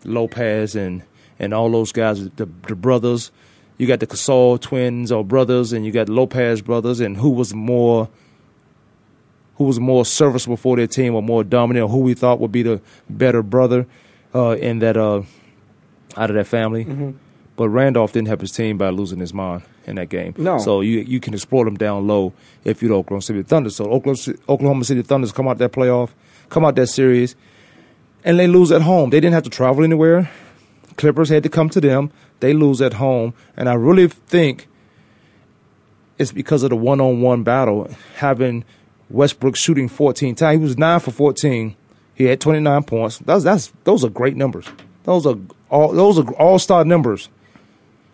[0.05, 1.03] Lopez and
[1.39, 3.31] and all those guys, the, the brothers.
[3.77, 7.53] You got the Gasol twins or brothers, and you got Lopez brothers, and who was
[7.53, 8.09] more
[9.59, 12.51] who was more serviceable for their team or more dominant, or who we thought would
[12.51, 13.85] be the better brother
[14.33, 15.21] uh, in that uh,
[16.17, 16.85] out of that family.
[16.85, 17.13] Mhm.
[17.55, 20.33] But Randolph didn't help his team by losing his mind in that game.
[20.37, 20.57] No.
[20.59, 22.31] So you you can exploit them down low
[22.63, 23.69] if you're the Oklahoma City Thunder.
[23.69, 26.09] So Oklahoma, Oklahoma City Thunders come out that playoff,
[26.47, 27.35] come out that series,
[28.23, 29.09] and they lose at home.
[29.09, 30.31] They didn't have to travel anywhere.
[30.95, 32.11] Clippers had to come to them.
[32.39, 34.67] They lose at home, and I really think
[36.17, 37.89] it's because of the one-on-one battle.
[38.15, 38.63] Having
[39.09, 41.75] Westbrook shooting 14 times, he was nine for 14.
[42.15, 43.17] He had 29 points.
[43.19, 44.65] That's that's those are great numbers.
[45.03, 45.35] Those are
[45.69, 47.29] all those are all-star numbers.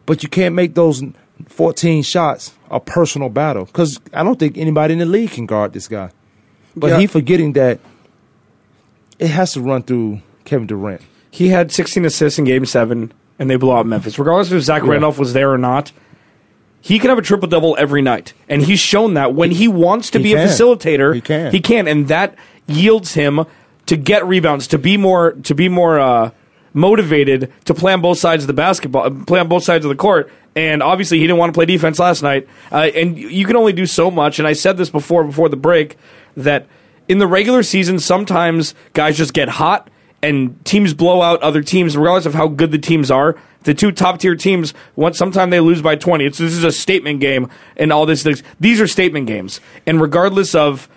[0.06, 1.04] But you can't make those
[1.48, 5.74] 14 shots a personal battle because I don't think anybody in the league can guard
[5.74, 6.12] this guy.
[6.76, 7.00] But Yeah.
[7.00, 7.80] he forgetting that
[9.20, 11.02] it has to run through Kevin Durant.
[11.32, 14.20] He had 16 assists in Game Seven, and they blew out Memphis.
[14.20, 14.92] Regardless if Zach Yeah.
[14.92, 15.92] Randolph was there or not,
[16.86, 20.12] he can have a triple double every night, and he's shown that when he wants
[20.12, 21.52] to He be a facilitator, He can.
[21.52, 22.36] he can, and that
[22.68, 23.46] yields him
[23.88, 26.30] to get rebounds, to be more, to be more uh,
[26.74, 29.96] motivated to play on both sides of the basketball, play on both sides of the
[29.96, 30.32] court.
[30.56, 32.48] And obviously, he didn't want to play defense last night.
[32.72, 34.38] Uh, and you can only do so much.
[34.38, 35.98] And I said this before, before the break,
[36.38, 36.68] that
[37.08, 39.90] in the regular season, sometimes guys just get hot
[40.26, 43.38] and teams blow out other teams, regardless of how good the teams are.
[43.64, 46.26] The two top tier teams, once sometime they lose by twenty.
[46.26, 48.24] It's this is a statement game, and all this.
[48.24, 48.44] Things.
[48.60, 50.88] These are statement games, and regardless of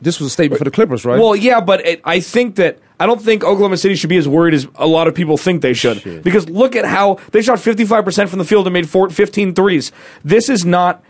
[0.00, 1.18] this was a statement for the Clippers, right?
[1.18, 4.28] Well, yeah, but it, I think that I don't think Oklahoma City should be as
[4.28, 6.22] worried as a lot of people think they should.
[6.22, 9.92] Because look at how they shot 55% from the field and made four, 15 threes.
[10.24, 11.02] This is not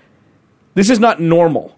[0.75, 1.78] this is not normal.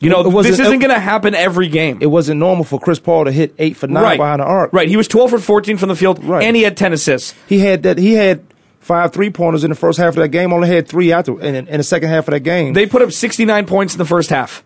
[0.00, 1.98] You know, this isn't going to happen every game.
[2.00, 4.18] It wasn't normal for Chris Paul to hit eight for nine Right.
[4.18, 4.72] behind the arc.
[4.72, 7.34] Right, he was 12 for 14 from the field and he had 10 assists.
[7.46, 7.98] He had that.
[7.98, 8.42] He had
[8.80, 10.52] five three pointers in the first half of that game.
[10.54, 12.72] Only had three after in, in the second half of that game.
[12.72, 14.64] They put up 69 points in the first half.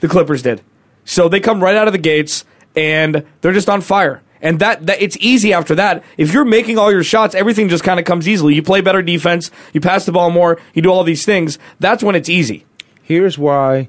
[0.00, 0.62] The Clippers did.
[1.04, 2.44] So they come right out of the gates
[2.76, 4.22] and they're just on fire.
[4.40, 6.04] And that, that it's easy after that.
[6.16, 8.54] If you're making all your shots, everything just kind of comes easily.
[8.54, 11.58] You play better defense, you pass the ball more, you do all these things.
[11.80, 12.64] That's when it's easy.
[13.02, 13.88] Here's why,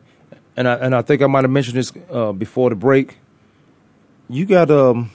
[0.60, 3.18] and I and I think I might have mentioned this uh, before the break.
[4.28, 5.10] You got um,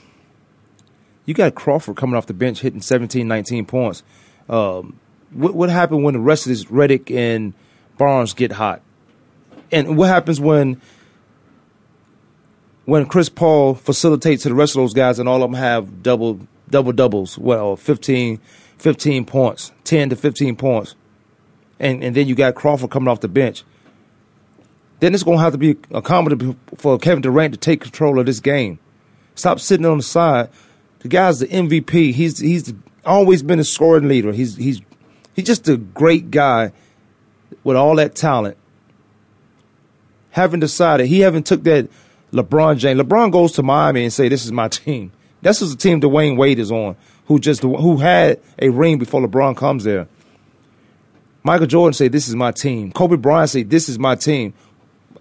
[1.26, 4.03] you got Crawford coming off the bench hitting 17, 19 points.
[4.49, 4.99] Um,
[5.30, 7.53] what what happened when the rest of this Redick and
[7.99, 8.80] Barnes get hot?
[9.70, 10.80] And what happens when
[12.86, 16.03] when Chris Paul facilitates to the rest of those guys and all of them have
[16.03, 16.40] double
[16.70, 18.40] double doubles, well, 15,
[18.78, 20.95] 15 points, 10 to 15 points.
[21.78, 23.62] And and then you got Crawford coming off the bench.
[25.01, 28.26] Then it's going to have to be accommodative for Kevin Durant to take control of
[28.26, 28.78] this game.
[29.34, 30.49] Stop sitting on the side.
[31.01, 32.12] The guy's the MVP.
[32.12, 32.72] He's he's
[33.05, 34.32] always been a scoring leader.
[34.32, 34.80] He's he's
[35.34, 36.72] he's just a great guy
[37.62, 38.57] with all that talent.
[40.30, 41.88] Haven't decided he haven't took that
[42.32, 43.01] LeBron James.
[43.01, 46.38] LeBron goes to Miami and say, "This is my team." This is the team Dwyane
[46.38, 50.09] Wade is on, who just who had a ring before LeBron comes there.
[51.42, 54.55] Michael Jordan say, "This is my team." Kobe Bryant say, "This is my team."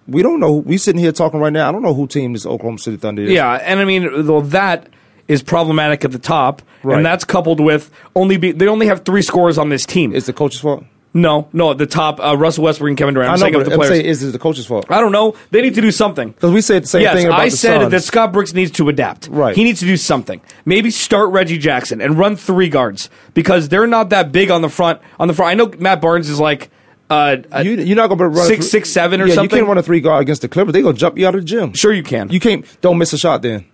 [0.08, 0.54] We don't know.
[0.54, 1.70] We sitting here talking right now.
[1.70, 3.32] I don't know who team this Oklahoma City Thunder is.
[3.32, 4.88] Yeah, and I mean, though that
[5.28, 6.97] is problematic at the top, Right.
[6.97, 10.14] and that's coupled with only be, they only have three scores on this team.
[10.14, 10.84] Is the coach's fault?
[11.16, 13.30] No, no, at the top, uh, Russell Westbrook and Kevin Durant.
[13.30, 14.88] I'm I know, saying the I'm saying, is it the coach's fault?
[14.89, 15.36] I don't know.
[15.51, 16.32] They need to do something.
[16.32, 17.91] Because we said the same yes, thing about I said Suns.
[17.91, 19.28] that Scott Brooks needs to adapt.
[19.28, 19.56] Right.
[19.56, 20.41] He needs to do something.
[20.66, 24.70] Maybe start Reggie Jackson and run three guards because they're not that big on the
[24.70, 25.01] front.
[25.20, 26.72] On the front, I know Matt Barnes is like
[27.14, 29.57] uh, a You, you're not going to run six, three- six, seven or yeah, something.
[29.57, 30.74] You can't run a three guard against the Clippers.
[30.74, 31.74] They're going to jump you out of the gym.
[31.74, 32.30] Sure, you can.
[32.30, 32.66] You can't.
[32.82, 33.66] Don't miss a shot then.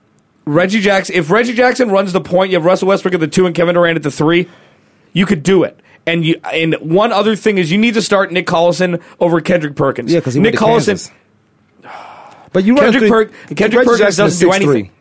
[0.45, 1.15] Reggie Jackson.
[1.15, 3.75] If Reggie Jackson runs the point, you have Russell Westbrook at the two and Kevin
[3.75, 4.47] Durant at the three.
[5.13, 5.79] You could do it.
[6.07, 9.75] And you and one other thing is you need to start Nick Collison over Kendrick
[9.75, 10.11] Perkins.
[10.11, 11.11] Yeah, because Nick Collison.
[12.51, 14.55] But you run Kendrick, three- Perk, Kendrick Reggie Perkins Jackson doesn't do 6'3".
[14.55, 14.91] anything.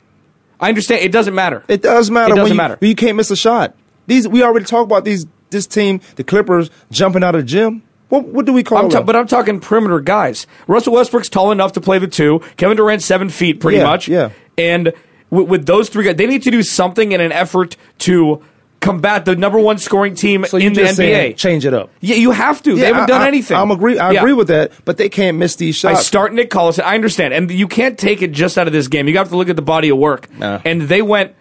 [0.61, 1.03] I understand.
[1.03, 1.65] It doesn't matter.
[1.69, 2.35] It does matter.
[2.35, 2.79] It doesn't you, matter.
[2.81, 3.75] you can't miss a shot.
[4.07, 5.27] These we already talked about these.
[5.51, 7.83] This team, the Clippers, jumping out of the gym.
[8.09, 10.47] What what do we call I'm ta- but I'm talking perimeter guys.
[10.67, 12.41] Russell Westbrook's tall enough to play the two.
[12.57, 14.09] Kevin Durant's seven feet, pretty Yeah, much.
[14.09, 14.31] yeah.
[14.57, 14.93] And
[15.31, 18.43] with, with those three guys, they need to do something in an effort to
[18.81, 20.97] combat the number one scoring team so you in the just NBA.
[20.97, 21.91] saying change it up.
[22.01, 22.77] Yeah, you have to.
[22.77, 23.57] they haven't I- done I- anything.
[23.57, 23.99] I'm agree.
[23.99, 24.21] I Yeah.
[24.21, 25.91] agree with that, but they can't miss these shots.
[25.91, 26.07] I shots.
[26.07, 26.85] start Nick Collison.
[26.85, 29.09] I understand, and you can't take it just out of this game.
[29.09, 30.29] You have to look at the body of work.
[30.41, 31.33] And they went.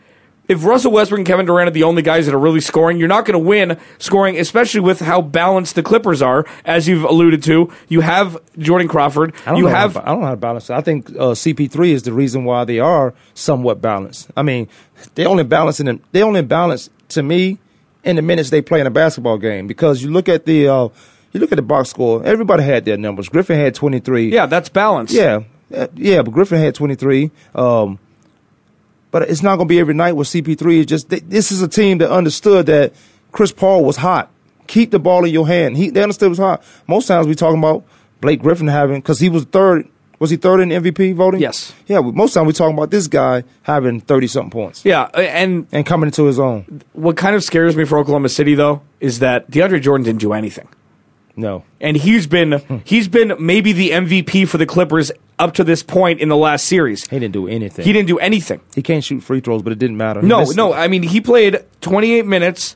[0.47, 3.07] If Russell Westbrook and Kevin Durant are the only guys that are really scoring, you're
[3.09, 7.43] not going to win scoring, especially with how balanced the Clippers are, as you've alluded
[7.43, 7.71] to.
[7.89, 9.33] You have Jordan Crawford.
[9.45, 10.73] I don't You know have How, I don't know how to balance it.
[10.73, 14.29] I think uh, CP3 is the reason why they are somewhat balanced.
[14.37, 14.69] I mean,
[15.15, 17.57] they only balance in they only balance to me
[18.05, 20.87] in the minutes they play in a basketball game because you look at the uh,
[21.33, 22.23] you look at the box score.
[22.23, 23.27] Everybody had their numbers.
[23.27, 24.31] Griffin had 23.
[24.31, 25.13] yeah, that's balanced.
[25.13, 25.41] Yeah,
[25.75, 27.31] Uh, yeah, but Griffin had 23.
[27.53, 27.99] Um,
[29.11, 30.81] but it's not going to be every night with CP3.
[30.81, 32.93] It's just th- this is a team that understood that
[33.31, 34.29] Chris Paul was hot.
[34.67, 35.77] Keep the ball in your hand.
[35.77, 36.63] He they understood it was hot.
[36.87, 37.85] Most times we talking about
[38.21, 39.87] Blake Griffin having because he was third.
[40.19, 41.39] Was he third in MVP voting?
[41.39, 41.73] Yes.
[41.85, 41.99] Yeah.
[42.01, 45.85] Most time we talking about this guy having 30 something points Yeah, uh, and and
[45.85, 46.81] coming into his own.
[46.93, 50.33] what kind of scares me for Oklahoma City though is that DeAndre Jordan didn't do
[50.33, 50.67] anything.
[51.37, 51.63] No.
[51.79, 56.19] and he's been he's been maybe the MVP for the Clippers up to this point
[56.19, 57.07] in the last series.
[57.07, 57.85] He didn't do anything.
[57.85, 58.59] He didn't do anything.
[58.75, 60.19] He can't shoot free throws, but it didn't matter.
[60.21, 60.73] He No, no.
[60.73, 60.77] it.
[60.77, 62.75] I mean, he played 28 minutes,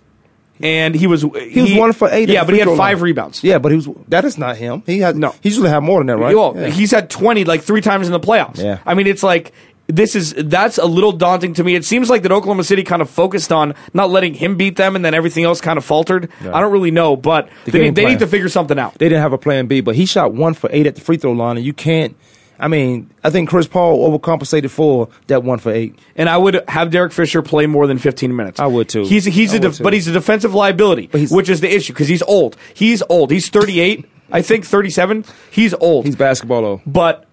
[0.62, 2.30] and he was He was one for eight.
[2.30, 3.04] Yeah, but he had five line.
[3.06, 3.44] rebounds.
[3.44, 3.90] Yeah, but he was.
[4.10, 4.84] That is not him.
[4.86, 5.32] He had No.
[5.42, 6.36] He usually have more than that, right?
[6.36, 6.68] Well, Yeah.
[6.70, 8.64] he's had 20 like three times in the playoffs.
[8.64, 8.78] Yeah.
[8.86, 9.52] I mean, it's like
[9.92, 11.76] this is that's a little daunting to me.
[11.76, 14.96] It seems like that Oklahoma City kind of focused on not letting him beat them,
[14.96, 16.30] and then everything else kind of faltered.
[16.42, 18.94] I don't really know, but The they, need, they need to figure something out.
[18.98, 21.18] they didn't have a plan B, but he shot one for eight at the free
[21.18, 22.16] throw line, and you can't.
[22.60, 25.98] I mean, I think Chris Paul overcompensated for that one for eight.
[26.16, 28.60] And I would have Derek Fisher play more than 15 minutes.
[28.60, 29.04] I would too.
[29.06, 31.92] He's he's I a def- but he's a defensive liability, he's- which is the issue
[31.94, 32.56] because he's old.
[32.76, 33.32] He's old.
[33.32, 35.26] He's 38, I think 37.
[35.50, 36.06] He's old.
[36.06, 36.82] He's basketball though.
[36.86, 37.26] but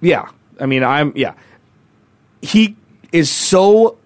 [0.00, 1.34] yeah, I mean, I'm yeah.
[2.42, 2.76] He
[3.12, 3.98] is so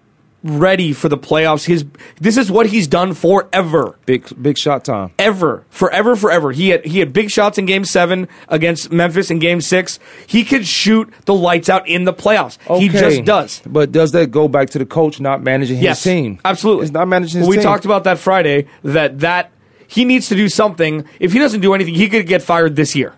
[0.43, 1.65] ready for the playoffs.
[1.65, 1.85] His
[2.19, 3.97] this is what he's done forever.
[4.05, 5.11] Big big shot time.
[5.19, 6.51] Ever, forever, forever.
[6.51, 9.99] He had he had big shots in Game Seven against Memphis in Game Six.
[10.25, 12.57] He could shoot the lights out in the playoffs.
[12.79, 13.61] He just does.
[13.65, 16.39] But does that go back to the coach not managing his yes, team?
[16.45, 17.63] Absolutely, He's not managing his we team.
[17.63, 18.67] talked about that Friday.
[18.83, 19.51] That that
[19.87, 21.05] he needs to do something.
[21.19, 23.13] If he doesn't do anything, he could get fired this year.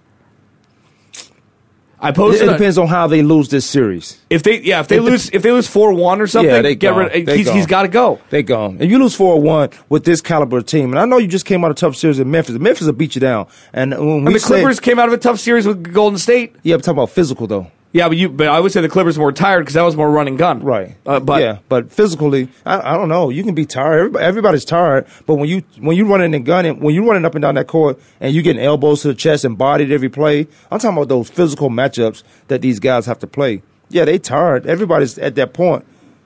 [2.01, 2.47] I It, posted.
[2.47, 4.17] it depends on how they lose this series.
[4.29, 6.49] if they yeah if they It de- lose if they lose four one or something,
[6.49, 6.99] yeah, they get gone.
[7.11, 7.25] rid.
[7.25, 8.19] They He's, he's got to go.
[8.29, 8.77] They gone.
[8.79, 11.45] And you lose four one with this caliber of team, and I know you just
[11.45, 12.57] came out of a tough series in Memphis.
[12.57, 13.47] Memphis will beat you down.
[13.73, 16.17] And when we And the said- Clippers came out of a tough series with Golden
[16.17, 16.55] State.
[16.63, 17.67] yeah, I'm talking about physical though.
[17.91, 19.95] Yeah, but you but I would say the Clippers were more tired because that was
[19.95, 20.61] more run and gun.
[20.61, 20.95] Right.
[21.07, 23.29] Uh, but yeah, but physically, I, I don't know.
[23.29, 23.99] You can be tired.
[23.99, 25.07] Everybody, everybody's tired.
[25.25, 27.65] But when you when you running and gunning, when you running up and down that
[27.65, 31.09] court, and you getting elbows to the chest and bodied every play, I'm talking about
[31.09, 33.63] those physical matchups that these guys have to play.
[33.89, 34.67] Yeah, they tired.
[34.67, 35.83] Everybody's at that point.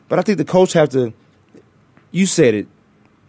[0.09, 1.13] But I think the coach have to.
[2.11, 2.67] You said it.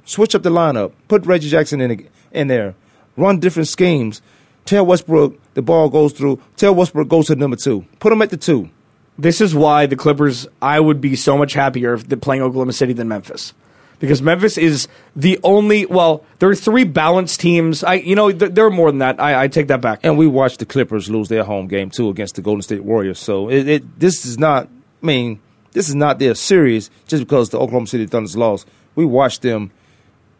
[0.06, 0.92] Switch up the lineup.
[1.06, 2.74] Put Reggie Jackson in in there.
[3.16, 4.22] Run different schemes.
[4.64, 6.40] Tell Westbrook the ball goes through.
[6.56, 7.86] Tell Westbrook goes to number two.
[7.98, 8.70] Put him at the two.
[9.18, 12.72] This is why the Clippers, I would be so much happier if they're playing Oklahoma
[12.72, 13.54] City than Memphis.
[14.00, 17.84] Because Memphis is the only, well, there are three balanced teams.
[17.84, 19.20] I, you know, th- there are more than that.
[19.20, 20.00] I, I take that back.
[20.02, 23.20] And we watched the Clippers lose their home game too against the Golden State Warriors.
[23.20, 24.68] So it, it this is not.
[25.02, 25.40] I mean,
[25.72, 28.66] this is not their series just because the Oklahoma City Thunder's lost.
[28.96, 29.70] We watched them.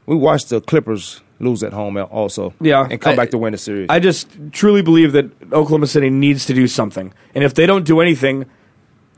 [0.07, 2.55] We watched the Clippers lose at home also.
[2.61, 3.87] Yeah, and come I- back to win the series.
[3.91, 7.13] I just truly believe that Oklahoma City needs to do something.
[7.35, 8.47] And if they don't do anything,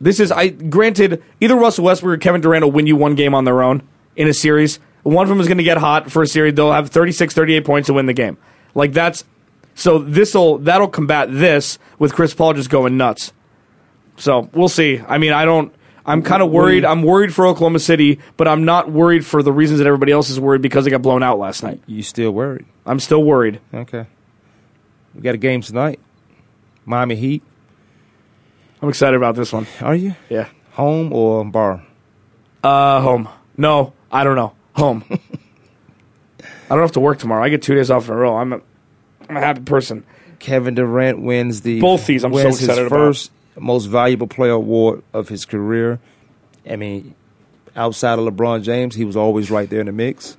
[0.00, 3.34] this is, I granted, either Russell Westbrook or Kevin Durant will win you one game
[3.34, 3.82] on their own
[4.14, 4.78] in a series.
[5.02, 6.54] One of them is going to get hot for a series.
[6.54, 8.36] They'll have 36, 38 points to win the game.
[8.74, 9.24] Like that's,
[9.74, 13.32] so this'll, that'll combat this with Chris Paul just going nuts.
[14.16, 15.00] So we'll see.
[15.06, 15.72] I mean, I don't,
[16.08, 16.84] I'm kind of worried.
[16.84, 20.30] I'm worried for Oklahoma City, but I'm not worried for the reasons that everybody else
[20.30, 21.80] is worried because they got blown out last night.
[21.86, 22.64] you still worried?
[22.86, 23.60] I'm still worried.
[23.74, 24.06] Okay.
[25.14, 25.98] We got a game tonight.
[26.84, 27.42] Miami Heat.
[28.80, 29.66] I'm excited about this one.
[29.80, 30.48] Are you Yeah.
[30.72, 31.82] home or bar?
[32.62, 33.28] Uh, home.
[33.56, 34.52] No, I don't know.
[34.76, 35.02] Home.
[35.10, 37.42] I don't have to work tomorrow.
[37.42, 38.36] I get two days off in a row.
[38.36, 38.60] I'm a,
[39.28, 40.04] I'm a happy person.
[40.38, 42.90] Kevin Durant wins the Both these I'm so excited his about.
[42.90, 43.30] first
[43.60, 45.98] most valuable player award of his career.
[46.68, 47.14] I mean,
[47.74, 50.36] outside of LeBron James, he was always right there in the mix.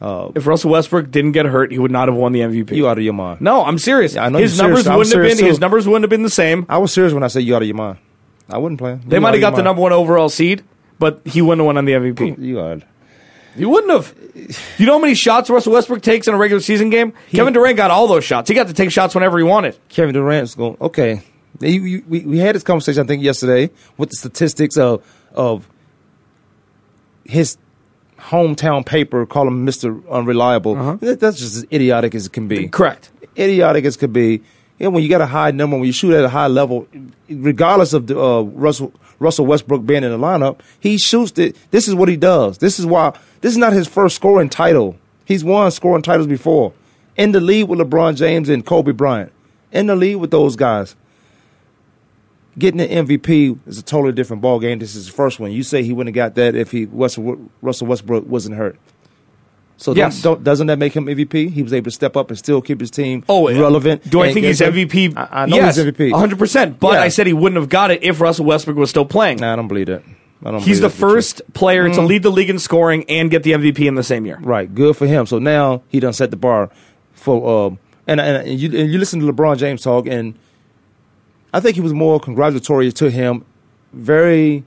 [0.00, 2.72] Uh, If Russell Westbrook didn't get hurt, he would not have won the MVP.
[2.76, 3.40] you out of your mind.
[3.40, 4.14] no, I'm serious.
[4.14, 4.96] Yeah, I know his numbers serious.
[4.96, 5.46] Wouldn't have been.
[5.46, 6.66] His numbers wouldn't have been the same.
[6.68, 7.98] I was serious when I said you out of your mind.
[8.50, 8.98] I wouldn't play.
[9.06, 10.62] They might have got the number one overall seed,
[10.98, 12.36] but he wouldn't have won on the MVP.
[12.38, 12.80] You are.
[13.56, 14.14] He wouldn't have.
[14.78, 17.12] You know how many shots Russell Westbrook takes in a regular season game?
[17.30, 18.48] Kevin Durant got all those shots.
[18.48, 19.78] He got to take shots whenever he wanted.
[19.88, 20.76] Kevin Durant's going.
[20.80, 25.02] Okay, You- you- we, we had this conversation I think yesterday with the statistics of
[25.34, 25.68] of
[27.24, 27.56] his
[28.18, 30.96] hometown paper call him Mister Unreliable.
[30.96, 32.68] That- That's just as idiotic as it can be.
[32.68, 33.10] Correct.
[33.38, 34.42] Idiotic as it could be.
[34.80, 36.88] And when you got a high number, when you shoot at a high level,
[37.28, 41.56] regardless of the, uh, Russell Russell Westbrook being in the lineup, he shoots it.
[41.70, 42.58] This is what he does.
[42.58, 43.16] This is why.
[43.40, 44.96] This is not his first scoring title.
[45.24, 46.72] He's won scoring titles before.
[47.16, 49.30] In the league with LeBron James and Kobe Bryant.
[49.70, 50.96] In the league with those guys.
[52.58, 54.78] Getting the MVP is a totally different ball game.
[54.78, 55.50] This is his first one.
[55.50, 58.76] You say he wouldn't have got that if he Russell, Russell Westbrook wasn't hurt.
[59.76, 60.22] So don't- Yes.
[60.22, 61.48] don't, doesn't that make him MVP?
[61.50, 64.08] He was able to step up and still keep his team Oh, relevant.
[64.08, 65.14] Do I think he's MVP?
[65.16, 66.12] I, I know yes, he's MVP.
[66.12, 66.78] 100%.
[66.78, 67.00] But Yeah.
[67.02, 69.38] I said he wouldn't have got it if Russell Westbrook was still playing.
[69.38, 70.02] Nah, I don't believe that.
[70.44, 72.06] I don't He's the first player to Mm.
[72.06, 74.38] lead the league in scoring and get the MVP in the same year.
[74.42, 75.26] Right, good for him.
[75.26, 76.70] So now he done set the bar
[77.14, 80.34] for um and and, and you and you listen to LeBron James talk and
[81.54, 83.44] I think he was more congratulatory to him.
[83.92, 84.64] Very,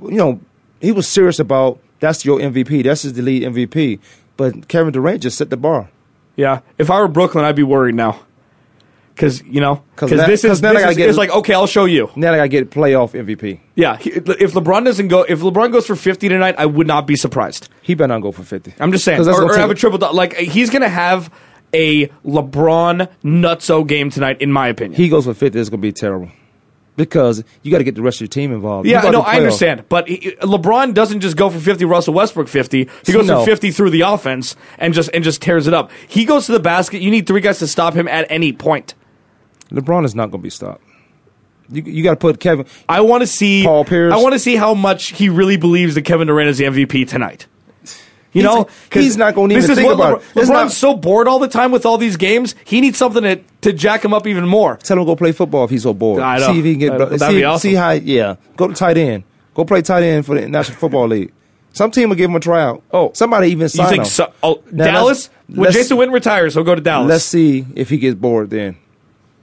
[0.00, 0.40] you know,
[0.80, 2.84] he was serious about that's your MVP.
[2.84, 3.98] That's his the lead MVP.
[4.36, 5.90] But Kevin Durant just set the bar.
[6.36, 6.60] Yeah.
[6.78, 8.20] If I were Brooklyn, I'd be worried now.
[9.14, 11.84] Because, you know, because this is, now this is get- it's like, okay, I'll show
[11.84, 12.10] you.
[12.16, 13.60] Now I gotta get playoff MVP.
[13.76, 13.96] Yeah.
[13.96, 17.14] he- if LeBron doesn't go, if LeBron goes for 50 tonight, I would not be
[17.14, 17.68] surprised.
[17.80, 18.74] He better not go for fifty.
[18.80, 19.20] I'm just saying.
[19.20, 20.16] Or, or have a triple double.
[20.16, 21.30] Like, he's going to have
[21.74, 24.96] a LeBron nutso game tonight, in my opinion.
[24.96, 26.30] He goes for fifty, it's gonna be terrible.
[26.96, 28.86] Because you got to get the rest of your team involved.
[28.86, 29.84] Yeah, no, I understand.
[29.88, 32.88] But he, LeBron doesn't just go for 50, Russell Westbrook 50.
[33.04, 33.40] He goes No.
[33.40, 35.90] for 50 through the offense and just and just tears it up.
[36.06, 37.02] He goes to the basket.
[37.02, 38.94] You need three guys to stop him at any point.
[39.72, 40.82] LeBron is not gonna be stopped.
[41.68, 42.66] You you got to put Kevin.
[42.88, 44.12] I want to see Paul Pierce.
[44.12, 47.08] I want to see how much he really believes that Kevin Durant is the MVP
[47.08, 47.46] tonight.
[48.34, 50.40] You He's- know, he's not gonna even this is think what about LeBron, it.
[50.40, 52.54] LeBron's not- so bored all the time with all these games.
[52.64, 54.76] He needs something to, to jack him up even more.
[54.82, 56.20] Tell him to go play football if he's so bored.
[56.20, 56.48] I know.
[56.52, 56.92] See if he can get.
[57.00, 57.70] Uh, that'd see, be awesome.
[57.70, 57.90] see how.
[57.92, 59.22] Yeah, go to tight end.
[59.54, 61.32] Go play tight end for the National Football League.
[61.72, 62.82] Some team will give him a tryout.
[62.92, 64.08] Oh, somebody even You sign think him.
[64.08, 64.32] so?
[64.42, 65.06] Oh, Now, Dallas?
[65.06, 67.08] let's- When let's- Jason Witten retires, he'll go to Dallas.
[67.08, 68.50] Let's see if he gets bored.
[68.50, 68.76] Then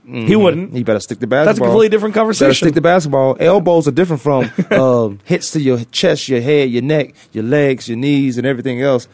[0.04, 0.72] He wouldn't.
[0.74, 1.44] he better stick to basketball.
[1.46, 2.66] That's a completely different Better conversation.
[2.66, 3.36] stick to basketball.
[3.38, 7.88] Elbows are different from um, hits to your chest, your head, your neck, your legs,
[7.88, 9.06] your knees, and everything else.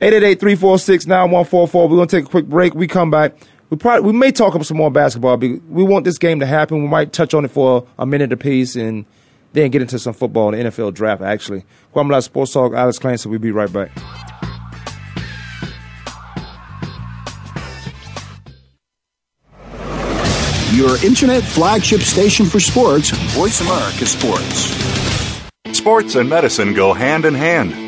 [0.00, 1.72] 888-346-9144.
[1.74, 2.74] We're going to take a quick break.
[2.74, 3.34] We come back.
[3.70, 5.36] we probably we may talk about some more basketball.
[5.36, 6.82] We want this game to happen.
[6.82, 9.04] We might touch on it for a minute apiece and
[9.52, 11.22] then get into some football and the NFL draft.
[11.22, 11.64] Actually,
[11.94, 12.74] Kwamie Lassiter Sports Talk.
[12.74, 13.28] Alex Clancy.
[13.28, 13.90] We'll be right back.
[20.72, 23.10] Your internet flagship station for sports.
[23.34, 24.76] Voice America Sports.
[25.72, 27.87] Sports and medicine go hand in hand.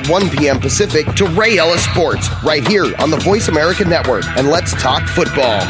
[0.09, 0.59] 1 p.m.
[0.59, 4.25] Pacific to Ray Ellis Sports right here on the Voice America Network.
[4.37, 5.61] And let's talk football.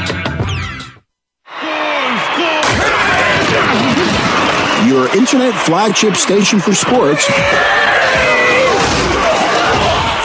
[4.88, 7.28] Your internet flagship station for sports.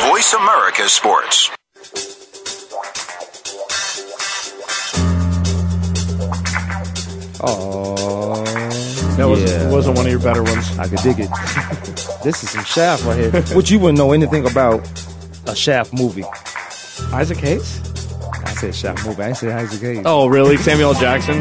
[0.08, 1.50] Voice America Sports.
[7.48, 8.44] Oh,
[9.16, 9.42] That was
[9.72, 10.78] wasn't one of your better ones.
[10.78, 11.30] I could dig it.
[12.26, 13.42] this is some Shaft right here.
[13.56, 14.80] Which you wouldn't know anything about
[15.46, 16.24] a Shaft movie.
[17.12, 17.80] Isaac Hayes?
[18.44, 19.22] I said Shaft movie.
[19.22, 20.02] I didn't Isaac Hayes.
[20.04, 20.56] Oh, really?
[20.56, 21.38] Samuel Jackson?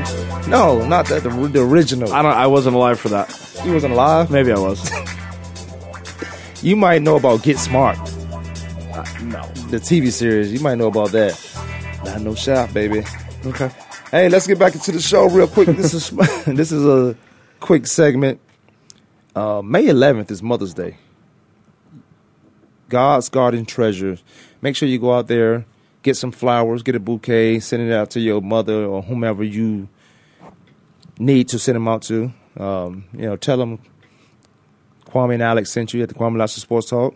[0.47, 1.23] No, not that.
[1.23, 2.13] The, the original.
[2.13, 2.33] I don't.
[2.33, 3.27] I wasn't alive for that.
[3.65, 4.29] You wasn't alive?
[4.29, 4.89] Maybe I was.
[6.61, 9.45] You might know about Get Smart, uh, no.
[9.69, 10.51] the TV series.
[10.51, 11.39] You might know about that.
[12.03, 13.03] Not no Shaft, baby.
[13.45, 13.69] Okay.
[14.09, 15.67] Hey, let's get back into the show real quick.
[15.67, 16.09] This is
[16.47, 17.15] this is a
[17.59, 18.39] quick segment.
[19.35, 20.97] Uh, May 11th is Mother's Day.
[22.87, 24.23] God's garden treasures.
[24.61, 25.65] Make sure you go out there,
[26.03, 29.89] get some flowers, get a bouquet, send it out to your mother or whomever you
[31.19, 32.31] need to send them out to.
[32.57, 33.79] Um, you know, tell them
[35.07, 37.15] Kwamie and Alex sent you at the Kwamie Lassiter Sports Talk.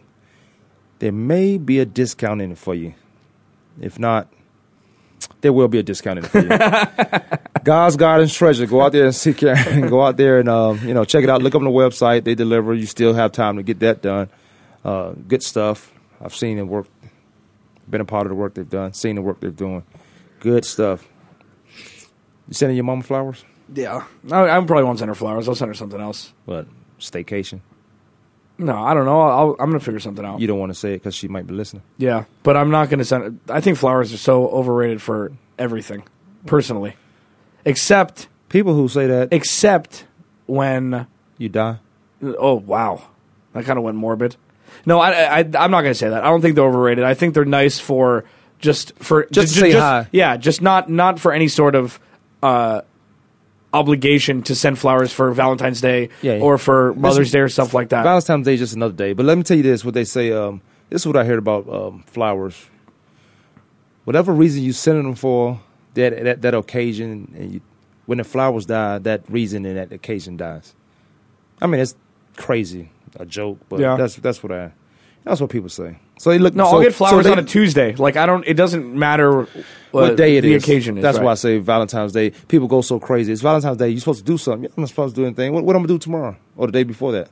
[1.00, 2.96] There may be a discount in it for you.
[3.80, 4.28] If not,
[5.42, 7.40] there will be a discount in it for you.
[7.64, 8.66] God's Garden's Treasure.
[8.66, 9.56] Go out there and seek your,
[9.90, 11.42] go out there and um, you know check it out.
[11.42, 12.24] Look up on the website.
[12.24, 12.74] They deliver.
[12.74, 14.30] You still have time to get that done.
[14.84, 15.92] Uh, good stuff.
[16.22, 16.88] I've seen it work.
[17.90, 18.94] Been a part of the work they've done.
[18.94, 19.84] Seen the work they're doing.
[20.40, 21.08] Good stuff.
[22.48, 23.44] You sending your mama flowers?
[23.74, 24.06] Yeah.
[24.32, 25.48] I, I probably won't send her flowers.
[25.48, 26.34] I'll send her something else.
[26.46, 26.68] What?
[27.00, 27.62] Staycation.
[28.60, 29.22] No, I don't know.
[29.22, 30.42] I'll, I'm going to figure something out.
[30.42, 31.82] You don't want to say it because she might be listening.
[31.98, 33.40] Yeah, but I'm not going to send.
[33.50, 36.04] I think flowers are so overrated for everything,
[36.46, 36.96] personally.
[37.64, 39.30] Except people who say that.
[39.32, 40.06] Except
[40.46, 41.08] when
[41.38, 41.80] you die.
[42.22, 43.02] Oh wow,
[43.54, 44.36] that kind of went morbid.
[44.86, 46.24] No, I, I I'm not going to say that.
[46.24, 47.06] I don't think they're overrated.
[47.06, 48.26] I think they're nice for
[48.60, 50.08] just for Just to say hi.
[50.12, 52.00] Yeah, just not not for any sort of.
[52.44, 52.82] Uh,
[53.74, 56.40] obligation to send flowers for Valentine's Day Yeah.
[56.40, 58.04] or for Mother's Day or stuff like that.
[58.04, 59.14] Valentine's Day is just another day.
[59.14, 60.32] But let me tell you this: what they say.
[60.32, 62.68] Um, this is what I heard about um, flowers.
[64.06, 65.60] Whatever reason you sending them for,
[65.94, 67.62] that that, that occasion, and you,
[68.06, 70.74] when the flowers die, that reason and that occasion dies.
[71.62, 71.96] I mean, it's
[72.38, 72.90] crazy,
[73.20, 73.98] a joke, but Yeah.
[73.98, 74.72] that's that's what I.
[75.24, 75.98] That's what people say.
[76.18, 76.56] So they look.
[76.56, 77.94] no, so, I'll get flowers so they- on a Tuesday.
[77.96, 78.46] Like I don't.
[78.48, 79.48] It doesn't matter
[79.92, 80.64] what day it the is.
[80.64, 81.02] occasion is.
[81.04, 81.26] That's right.
[81.26, 82.32] why I say Valentine's Day.
[82.48, 83.32] People go so crazy.
[83.32, 83.90] It's Valentine's Day.
[83.90, 84.66] You're supposed to do something.
[84.76, 85.54] I'm not supposed to do anything.
[85.54, 87.30] What, what I'm gonna do tomorrow or the day before that?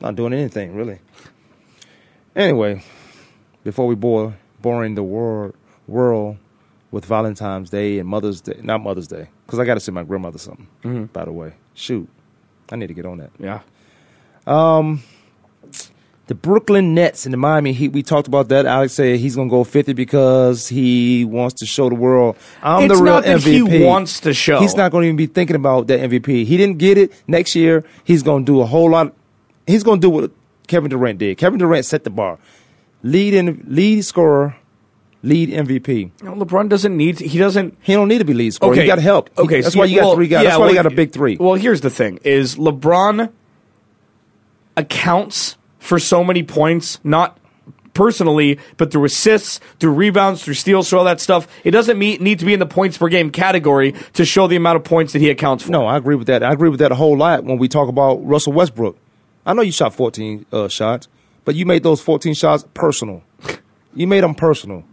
[0.00, 0.98] Not doing anything really.
[2.36, 2.82] Anyway,
[3.62, 5.54] before we bore boring the world
[5.86, 6.36] world
[6.90, 10.02] with Valentine's Day and Mother's Day, not Mother's Day, because I got to send my
[10.04, 10.66] grandmother something.
[10.82, 11.12] Mhm.
[11.12, 12.08] By the way, shoot,
[12.70, 13.30] I need to get on that.
[13.38, 13.60] Yeah.
[14.46, 15.02] Um,
[16.26, 17.88] the Brooklyn Nets and the Miami Heat.
[17.88, 18.64] We talked about that.
[18.64, 22.96] Alex said he's gonna go fifty because he wants to show the world I'm It's
[22.98, 24.60] the real that he wants to show.
[24.60, 26.44] He's not going to even be thinking about that MVP.
[26.46, 27.12] He didn't get it.
[27.26, 29.12] Next year, he's going to do a whole lot.
[29.66, 30.30] He's going to do what
[30.66, 31.36] Kevin Durant did.
[31.36, 32.38] Kevin Durant set the bar.
[33.02, 34.56] Lead in lead scorer,
[35.22, 36.10] lead MVP.
[36.22, 37.20] No, LeBron doesn't need.
[37.20, 37.76] He doesn't.
[37.82, 38.72] He don't need to be lead scorer.
[38.72, 39.28] Okay, He got help.
[39.36, 40.44] He- Okay, that's so why you got three guys.
[40.44, 41.36] yeah, that's why well, you got a big three.
[41.38, 43.30] Well, here's the thing: is LeBron
[44.76, 47.38] accounts for so many points, not
[47.92, 51.46] personally, but through assists, through rebounds, through steals, through all that stuff.
[51.62, 54.56] It doesn't meet, need to be in the points per game category to show the
[54.56, 55.70] amount of points that he accounts for.
[55.70, 56.42] No, I agree with that.
[56.42, 58.96] I agree with that a whole lot when we talk about Russell Westbrook.
[59.44, 61.06] I know you shot 14 uh, shots,
[61.44, 63.22] but you made those 14 shots personal.
[63.94, 64.84] You made them personal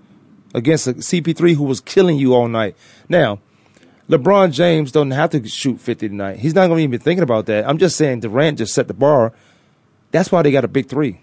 [0.53, 2.75] against a CP3 who was killing you all night.
[3.07, 3.39] Now,
[4.09, 6.39] LeBron James doesn't have to shoot 50 tonight.
[6.39, 7.65] He's not going to even be thinking about that.
[7.65, 9.31] I'm just saying Durant just set the bar.
[10.11, 11.19] That's why they got a big three.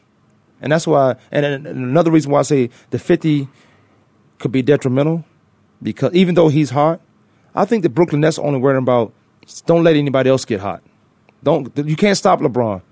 [0.60, 3.48] And that's why, and, and another reason why I say the 50
[4.38, 5.24] could be detrimental,
[5.82, 7.00] because even though he's hot,
[7.54, 9.12] I think the Brooklyn Nets only worrying about
[9.66, 10.82] don't let anybody else get hot.
[11.42, 12.82] Don't you can't stop LeBron.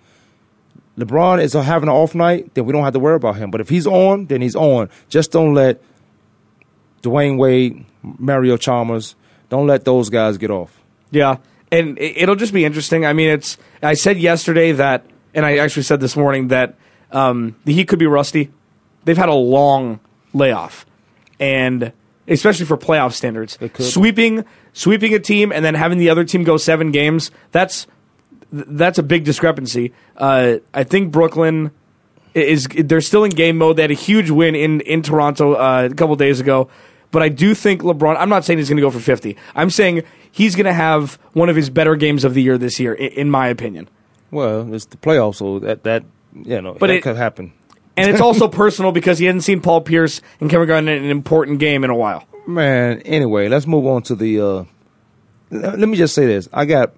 [0.96, 3.50] LeBron is having an off night, then we don't have to worry about him.
[3.50, 4.88] But if he's on, then he's on.
[5.08, 5.82] Just don't let
[7.02, 9.14] Dwyane Wade, Mario Chalmers,
[9.48, 10.80] don't let those guys get off.
[11.10, 11.36] Yeah,
[11.70, 13.04] and it'll just be interesting.
[13.04, 13.58] I mean, it's.
[13.82, 15.04] I said yesterday that,
[15.36, 16.74] and I actually said this morning that
[17.12, 18.50] um, the Heat could be rusty.
[19.04, 20.00] They've had a long
[20.32, 20.86] layoff,
[21.38, 21.92] and
[22.26, 26.56] especially for playoff standards, sweeping sweeping a team and then having the other team go
[26.56, 27.30] seven games.
[27.52, 27.86] That's
[28.50, 29.92] that's a big discrepancy.
[30.16, 31.70] Uh, I think Brooklyn
[32.34, 33.76] is they're still in game mode.
[33.76, 36.68] They had a huge win in in Toronto uh, a couple days ago,
[37.10, 38.16] but I do think LeBron.
[38.18, 39.36] I'm not saying he's going to go for 50.
[39.54, 42.80] I'm saying he's going to have one of his better games of the year this
[42.80, 43.88] year, in, in my opinion.
[44.36, 47.52] Well, it's the playoffs, so that that you know but that it, could happen.
[47.96, 51.10] and it's also personal because he hadn't seen Paul Pierce and Kevin Garnett in an
[51.10, 52.24] important game in a while.
[52.46, 54.40] Man, anyway, let's move on to the.
[54.40, 54.64] Uh,
[55.50, 56.92] let me just say this: I got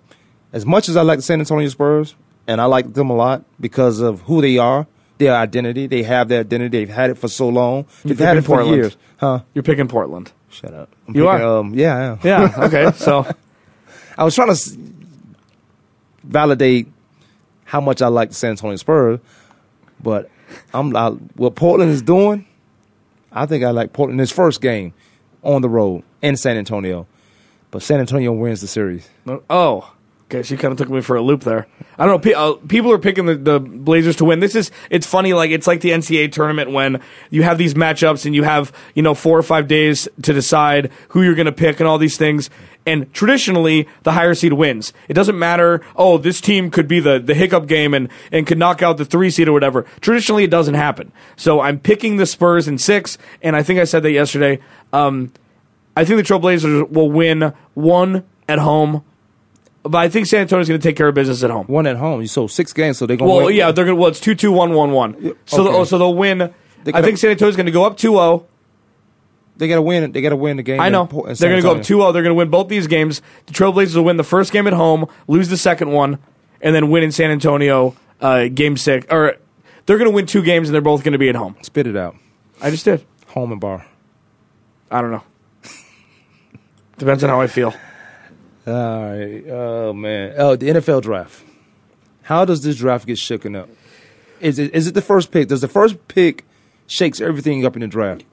[0.52, 2.14] as much as I like the San Antonio Spurs,
[2.46, 4.86] and I like them a lot because of who they are,
[5.18, 5.86] their identity.
[5.86, 6.78] They have their identity.
[6.78, 7.86] They've had it for so long.
[8.04, 8.76] You're They've had picking it for Portland.
[8.76, 9.40] years, huh?
[9.54, 10.32] You're picking Portland.
[10.50, 10.88] Shut up.
[11.06, 11.58] I'm You picking, are?
[11.60, 12.18] Um, yeah, I am.
[12.24, 13.26] Yeah, okay, so-
[14.16, 14.76] I was trying to s-
[16.24, 16.88] validate
[17.68, 19.20] how much I like the San Antonio Spurs,
[20.02, 20.30] but
[20.72, 22.46] I'm I, what Portland is doing.
[23.30, 24.94] I think I like Portland in his first game
[25.42, 27.06] on the road in San Antonio,
[27.70, 29.10] but San Antonio wins the series.
[29.50, 29.92] Oh,
[30.24, 30.42] okay.
[30.42, 31.66] she kind of took me for a loop there.
[31.98, 32.32] I don't know.
[32.32, 34.40] Uh, people are picking the, the Blazers to win.
[34.40, 35.34] This is it's funny.
[35.34, 39.02] Like it's like the NCAA tournament when you have these matchups and you have you
[39.02, 42.16] know four or five days to decide who you're going to pick and all these
[42.16, 42.48] things.
[42.88, 44.92] And traditionally, the higher seed wins.
[45.08, 45.82] It doesn't matter.
[45.94, 49.04] Oh, this team could be the, the hiccup game and, and could knock out the
[49.04, 49.82] three seed or whatever.
[50.00, 51.12] Traditionally, it doesn't happen.
[51.36, 54.60] So I'm picking the Spurs in six, and I think I said that yesterday.
[54.92, 55.32] Um,
[55.96, 59.04] I think the Trailblazers will win one at home,
[59.82, 61.66] but I think San Antonio's going to take care of business at home.
[61.66, 62.26] One at home.
[62.26, 62.98] So six games.
[62.98, 63.56] So they're going to Well, win.
[63.56, 64.00] yeah, they're going to.
[64.00, 65.36] Well, it's two two one one one.
[65.46, 65.78] So okay.
[65.78, 66.54] the- so they'll win.
[66.94, 68.44] I think San Antonio's going to go up 2-0.
[69.58, 70.12] They got to win.
[70.12, 70.80] They got to win the game.
[70.80, 71.02] I know.
[71.02, 72.10] in in They're going to go up Antonio.
[72.10, 72.12] 2-0.
[72.12, 73.20] They're going to win both these games.
[73.46, 76.18] The Trailblazers will win the first game at home, lose the second one,
[76.60, 79.06] and then win in San Antonio uh, game six.
[79.10, 79.36] Or
[79.86, 81.56] they're going to win two games, and they're both going to be at home.
[81.62, 82.16] Spit it out.
[82.62, 83.04] I just did.
[83.28, 83.84] Home and bar.
[84.90, 85.22] I don't know.
[86.98, 87.74] Depends on how I feel.
[88.66, 89.44] All right.
[89.48, 90.34] Oh man.
[90.36, 91.44] Oh, the NFL draft.
[92.22, 93.68] How does this draft get shaken up?
[94.40, 95.48] Is it is it the first pick?
[95.48, 96.44] Does the first pick
[96.86, 98.24] shakes everything up in the draft?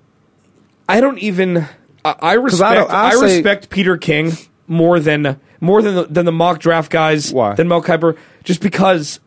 [0.88, 1.58] I don't even.
[1.58, 1.66] I,
[2.06, 2.90] I I respect.
[2.92, 4.32] I, I'll say- respect Peter King
[4.68, 7.32] more than more than the, than the mock draft guys.
[7.34, 7.56] Why?
[7.56, 9.20] Than Mel Kiper, just because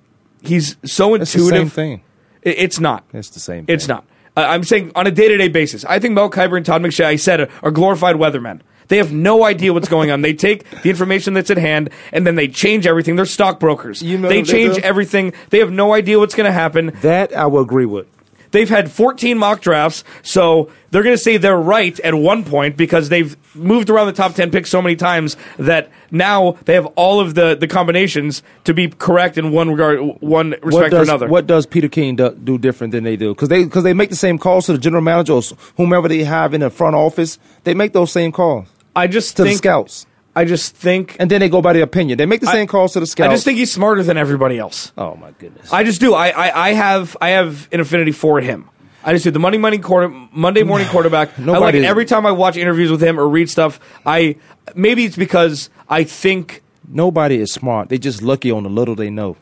[0.43, 1.61] he's so It's the intuitive.
[1.69, 2.03] same thing.
[2.43, 3.05] It- it's not.
[3.13, 3.65] It's the same.
[3.69, 4.05] It's not.
[4.37, 5.85] Uh, I'm saying on a day to day basis.
[5.85, 8.61] I think Mel Kiper and Todd McShay, I said, are, are glorified weathermen.
[8.87, 10.23] They have no idea what's going on.
[10.23, 13.17] They take the information that's at hand and then they change everything.
[13.17, 14.01] They're stockbrokers.
[14.03, 14.81] You know they they change do.
[14.83, 15.35] everything.
[15.51, 16.93] They have no idea what's going to happen.
[17.03, 18.07] That I will agree with.
[18.51, 22.77] They've had 14 mock drafts, so they're going to say they're right at one point
[22.77, 26.87] because they've moved around the top 10 picks so many times that now they have
[26.97, 31.01] all of the, the combinations to be correct in one regard, one respect what does,
[31.01, 31.29] or another.
[31.29, 33.35] What does Peter King do, do different than they do?
[33.35, 35.43] Because they because they make the same calls to the general manager or
[35.77, 37.39] whomever they have in the front office.
[37.65, 38.67] They make those same calls.
[38.97, 40.07] I just to the think- scouts.
[40.39, 42.17] I just think, and then they go by the opinion.
[42.17, 43.29] They make the same calls to the scouts.
[43.29, 44.93] I just think he's smarter than everybody else.
[44.97, 45.73] Oh my goodness!
[45.73, 46.15] I just do.
[46.15, 48.71] I, I, I have I have an affinity for him.
[49.03, 51.31] I just do the Monday morning quarter Monday morning quarterback.
[51.31, 53.81] I like Nobody- it every time I watch interviews with him or read stuff.
[54.07, 54.37] I
[54.77, 57.89] maybe it's because I think nobody is smart.
[57.89, 59.37] They just lucky on the little they know.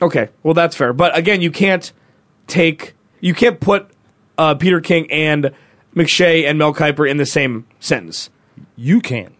[0.00, 0.92] Okay, well that's fair.
[0.92, 1.92] But again, you can't
[2.46, 3.90] take you can't put
[4.38, 5.50] uh, Peter King and
[5.96, 8.30] McShay and Mel Kiper in the same sentence.
[8.76, 9.34] You can't.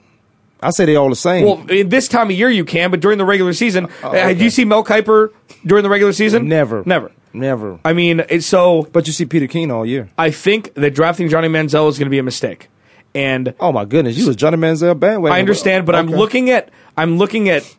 [0.60, 1.44] I say they all the same.
[1.44, 4.44] Well, in this time of year you can, but during the regular season, uh, do
[4.44, 5.32] you see Mel Kiper
[5.64, 6.48] during the regular season?
[6.48, 7.78] Never, never, never.
[7.84, 8.88] I mean, it's so.
[8.92, 10.08] But you see Peter King all year.
[10.18, 12.68] I think that drafting Johnny Manziel is going to be a mistake.
[13.14, 15.36] And oh my goodness, you was Johnny Manziel bandwagon.
[15.36, 17.74] I understand, but I'm looking at I'm looking at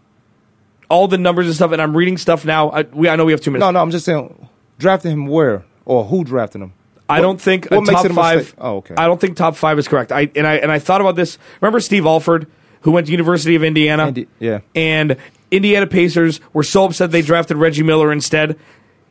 [0.90, 2.70] all the numbers and stuff, and I'm reading stuff now.
[2.72, 3.62] I, we, I know we have two minutes.
[3.62, 4.50] No, no, I'm just saying,
[4.80, 6.74] drafting him where or who drafted him?
[7.08, 8.54] I don't think what top five.
[8.58, 8.96] Oh, okay.
[8.96, 10.12] I don't think top five is correct.
[10.12, 11.38] I and I and I thought about this.
[11.62, 12.48] Remember Steve Alford,
[12.82, 14.60] who went to University of Indiana, Indi- yeah.
[14.76, 15.18] and
[15.52, 18.58] Indiana Pacers were so upset they drafted Reggie Miller instead.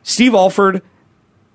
[0.03, 0.81] Steve Alford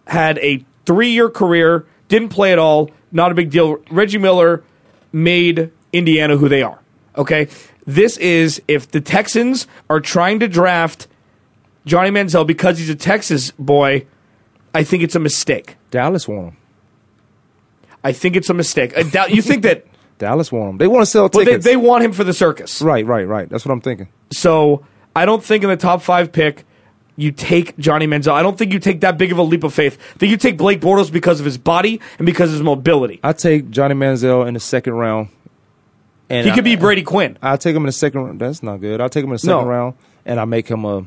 [0.07, 3.79] had a three-year career, didn't play at all, not a big deal.
[3.91, 4.63] Reggie Miller
[5.13, 6.79] made Indiana who they are.
[7.17, 7.49] Okay,
[7.87, 11.07] this is if the Texans are trying to draft
[11.87, 14.07] Johnny Manziel because he's a Texas boy.
[14.75, 15.77] I think it's a mistake.
[15.91, 16.57] Dallas want him.
[18.03, 18.97] I think it's a mistake.
[18.99, 19.87] I doubt you think that.
[20.19, 20.79] Dallas want him.
[20.79, 21.65] They want to sell Well, they, tickets.
[21.65, 22.81] they want him for the circus.
[22.83, 23.49] right, right, right.
[23.49, 24.09] That's what I'm thinking.
[24.31, 24.85] So
[25.17, 26.65] I don't think in the top five pick
[27.17, 28.33] you take Johnny Manziel.
[28.33, 29.99] I don't think you take that big of a leap of faith.
[30.15, 33.21] I think you take Blake Bortles because of his body and because of his mobility.
[33.23, 35.29] I take Johnny Manziel in the second round.
[36.31, 37.37] And He I- could be Brady Quinn.
[37.43, 38.41] I'll take him in the second round.
[38.41, 39.01] That's not good.
[39.01, 39.71] I'll take him in the second No.
[39.71, 39.95] round,
[40.25, 41.07] and I make him a.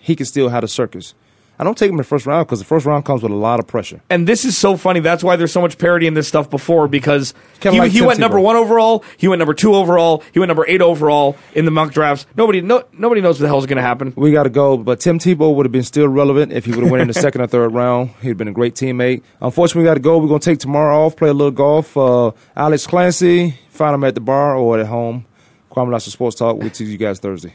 [0.00, 1.14] He can still have the circus.
[1.58, 3.36] I don't take him in the first round because the first round comes with a
[3.36, 4.00] lot of pressure.
[4.10, 5.00] And this is so funny.
[5.00, 8.18] That's why there's so much parity in this stuff before because he, like he went
[8.18, 9.04] number one overall.
[9.16, 10.22] He went number two overall.
[10.32, 12.26] He went number eight overall in the mock drafts.
[12.36, 14.12] Nobody, no, nobody knows what the hell's going to happen.
[14.16, 16.82] We got to go, but Tim Tebow would have been still relevant if he would
[16.82, 18.10] have went in the second or third round.
[18.22, 19.22] He'd been a great teammate.
[19.40, 20.18] Unfortunately, we got to go.
[20.18, 21.96] We're going to take tomorrow off, play a little golf.
[21.96, 25.26] Uh, Alex Clancy, find him at the bar or at home.
[25.70, 26.56] Kwamie Lassiter Sports Talk.
[26.58, 27.54] We'll see you guys Thursday.